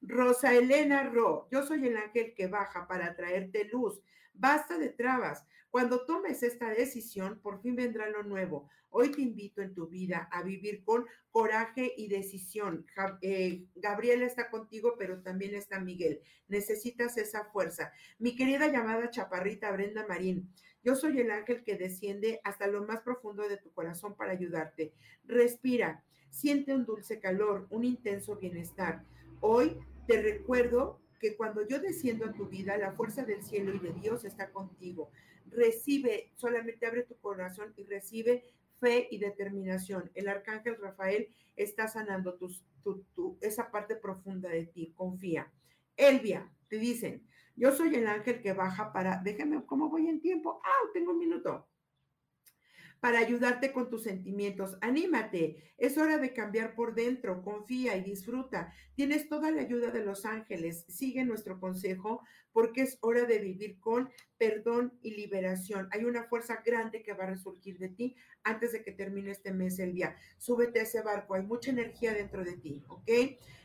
[0.00, 4.00] Rosa Elena Ro, yo soy el ángel que baja para traerte luz
[4.38, 5.44] Basta de trabas.
[5.68, 8.68] Cuando tomes esta decisión, por fin vendrá lo nuevo.
[8.90, 12.86] Hoy te invito en tu vida a vivir con coraje y decisión.
[13.20, 16.20] Eh, Gabriela está contigo, pero también está Miguel.
[16.46, 17.92] Necesitas esa fuerza.
[18.18, 20.48] Mi querida llamada chaparrita Brenda Marín,
[20.84, 24.94] yo soy el ángel que desciende hasta lo más profundo de tu corazón para ayudarte.
[25.24, 29.04] Respira, siente un dulce calor, un intenso bienestar.
[29.40, 29.76] Hoy
[30.06, 33.92] te recuerdo que cuando yo desciendo a tu vida, la fuerza del cielo y de
[33.92, 35.10] Dios está contigo.
[35.46, 38.44] Recibe, solamente abre tu corazón y recibe
[38.80, 40.10] fe y determinación.
[40.14, 44.92] El arcángel Rafael está sanando tu, esa parte profunda de ti.
[44.96, 45.50] Confía.
[45.96, 50.60] Elvia, te dicen, yo soy el ángel que baja para, déjame, ¿cómo voy en tiempo?
[50.64, 51.66] Ah, tengo un minuto
[53.00, 54.76] para ayudarte con tus sentimientos.
[54.80, 58.72] Anímate, es hora de cambiar por dentro, confía y disfruta.
[58.94, 60.84] Tienes toda la ayuda de los ángeles.
[60.88, 62.22] Sigue nuestro consejo
[62.52, 65.88] porque es hora de vivir con perdón y liberación.
[65.92, 69.52] Hay una fuerza grande que va a resurgir de ti antes de que termine este
[69.52, 70.16] mes el día.
[70.38, 73.10] Súbete a ese barco, hay mucha energía dentro de ti, ¿ok?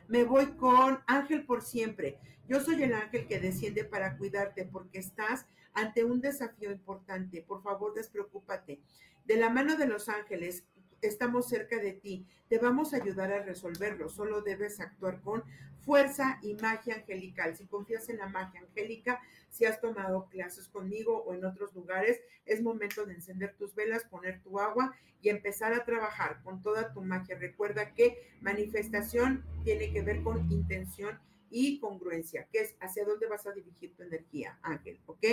[0.07, 2.19] Me voy con ángel por siempre.
[2.47, 7.41] Yo soy el ángel que desciende para cuidarte porque estás ante un desafío importante.
[7.41, 8.81] Por favor, despreocúpate.
[9.25, 10.65] De la mano de los ángeles,
[11.01, 12.25] estamos cerca de ti.
[12.49, 14.09] Te vamos a ayudar a resolverlo.
[14.09, 15.43] Solo debes actuar con
[15.83, 17.55] fuerza y magia angelical.
[17.55, 22.21] Si confías en la magia angélica, si has tomado clases conmigo o en otros lugares,
[22.45, 26.93] es momento de encender tus velas, poner tu agua y empezar a trabajar con toda
[26.93, 27.37] tu magia.
[27.37, 31.19] Recuerda que manifestación tiene que ver con intención
[31.49, 35.23] y congruencia, que es hacia dónde vas a dirigir tu energía, Ángel, ¿ok?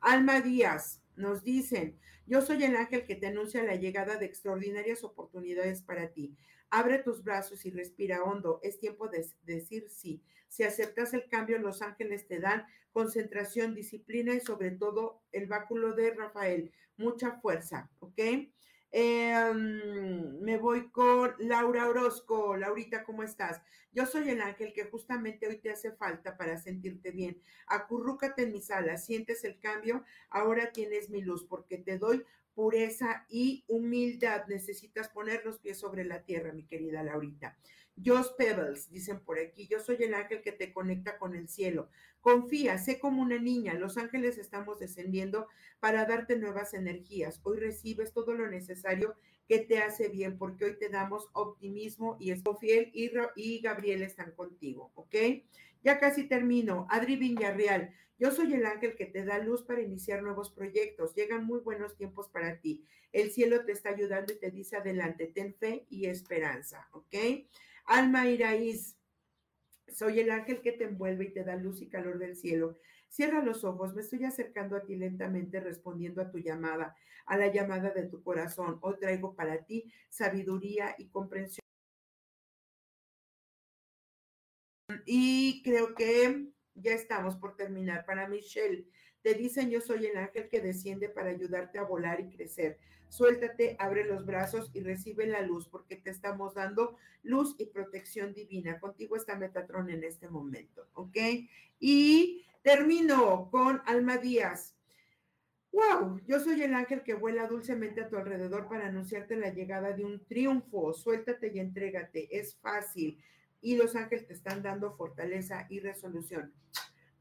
[0.00, 5.04] Alma Díaz, nos dicen, yo soy el ángel que te anuncia la llegada de extraordinarias
[5.04, 6.36] oportunidades para ti.
[6.70, 8.60] Abre tus brazos y respira hondo.
[8.62, 10.22] Es tiempo de decir sí.
[10.48, 15.92] Si aceptas el cambio, los ángeles te dan concentración, disciplina y sobre todo el báculo
[15.92, 16.72] de Rafael.
[16.96, 18.20] Mucha fuerza, ¿ok?
[18.98, 22.56] Em, me voy con Laura Orozco.
[22.56, 23.60] Laurita, ¿cómo estás?
[23.92, 27.38] Yo soy el ángel que justamente hoy te hace falta para sentirte bien.
[27.66, 32.24] Acurrúcate en mis alas, sientes el cambio, ahora tienes mi luz porque te doy
[32.54, 34.46] pureza y humildad.
[34.48, 37.54] Necesitas poner los pies sobre la tierra, mi querida Laurita.
[38.04, 41.88] Joss Pebbles, dicen por aquí, yo soy el ángel que te conecta con el cielo.
[42.20, 45.46] Confía, sé como una niña, los ángeles estamos descendiendo
[45.80, 47.40] para darte nuevas energías.
[47.42, 49.14] Hoy recibes todo lo necesario
[49.48, 54.32] que te hace bien, porque hoy te damos optimismo y Escofiel y, y Gabriel están
[54.32, 55.14] contigo, ¿ok?
[55.82, 56.86] Ya casi termino.
[56.90, 61.14] Adri Villarreal, yo soy el ángel que te da luz para iniciar nuevos proyectos.
[61.14, 62.84] Llegan muy buenos tiempos para ti.
[63.12, 67.14] El cielo te está ayudando y te dice adelante, ten fe y esperanza, ¿ok?
[67.86, 68.96] Alma Iraíz,
[69.88, 72.78] soy el ángel que te envuelve y te da luz y calor del cielo.
[73.08, 77.52] Cierra los ojos, me estoy acercando a ti lentamente respondiendo a tu llamada, a la
[77.52, 78.78] llamada de tu corazón.
[78.82, 81.64] Hoy traigo para ti sabiduría y comprensión.
[85.06, 88.04] Y creo que ya estamos por terminar.
[88.04, 88.88] Para Michelle,
[89.26, 92.78] te dicen yo soy el ángel que desciende para ayudarte a volar y crecer.
[93.08, 98.34] Suéltate, abre los brazos y recibe la luz porque te estamos dando luz y protección
[98.34, 98.78] divina.
[98.78, 101.16] Contigo está Metatron en este momento, ¿ok?
[101.80, 104.76] Y termino con Alma Díaz.
[105.72, 109.90] Wow, yo soy el ángel que vuela dulcemente a tu alrededor para anunciarte la llegada
[109.90, 110.94] de un triunfo.
[110.94, 112.28] Suéltate y entrégate.
[112.30, 113.20] Es fácil.
[113.60, 116.52] Y los ángeles te están dando fortaleza y resolución.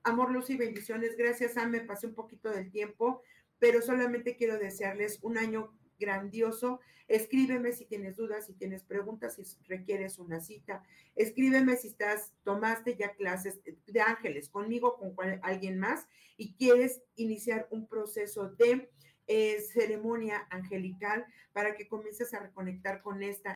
[0.05, 1.17] Amor, luz y bendiciones.
[1.17, 3.23] Gracias, a Me pasé un poquito del tiempo,
[3.57, 6.79] pero solamente quiero desearles un año grandioso.
[7.07, 10.83] Escríbeme si tienes dudas, si tienes preguntas, si requieres una cita.
[11.15, 16.05] Escríbeme si estás, tomaste ya clases de ángeles conmigo, con alguien más,
[16.37, 18.91] y quieres iniciar un proceso de
[19.25, 23.55] eh, ceremonia angelical para que comiences a reconectar con esta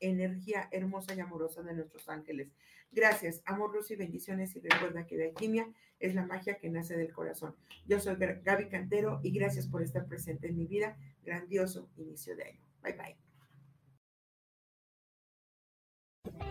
[0.00, 2.52] energía hermosa y amorosa de nuestros ángeles.
[2.92, 4.54] Gracias, amor, luz y bendiciones.
[4.56, 5.68] Y recuerda que la alquimia
[5.98, 7.54] es la magia que nace del corazón.
[7.86, 10.96] Yo soy Gaby Cantero y gracias por estar presente en mi vida.
[11.24, 12.60] Grandioso inicio de año.
[12.82, 13.16] Bye bye.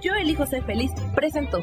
[0.02, 0.92] Yo elijo ser feliz.
[1.16, 1.60] Presento.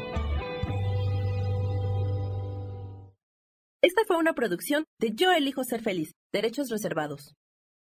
[3.81, 7.35] Esta fue una producción de Yo elijo ser feliz, derechos reservados.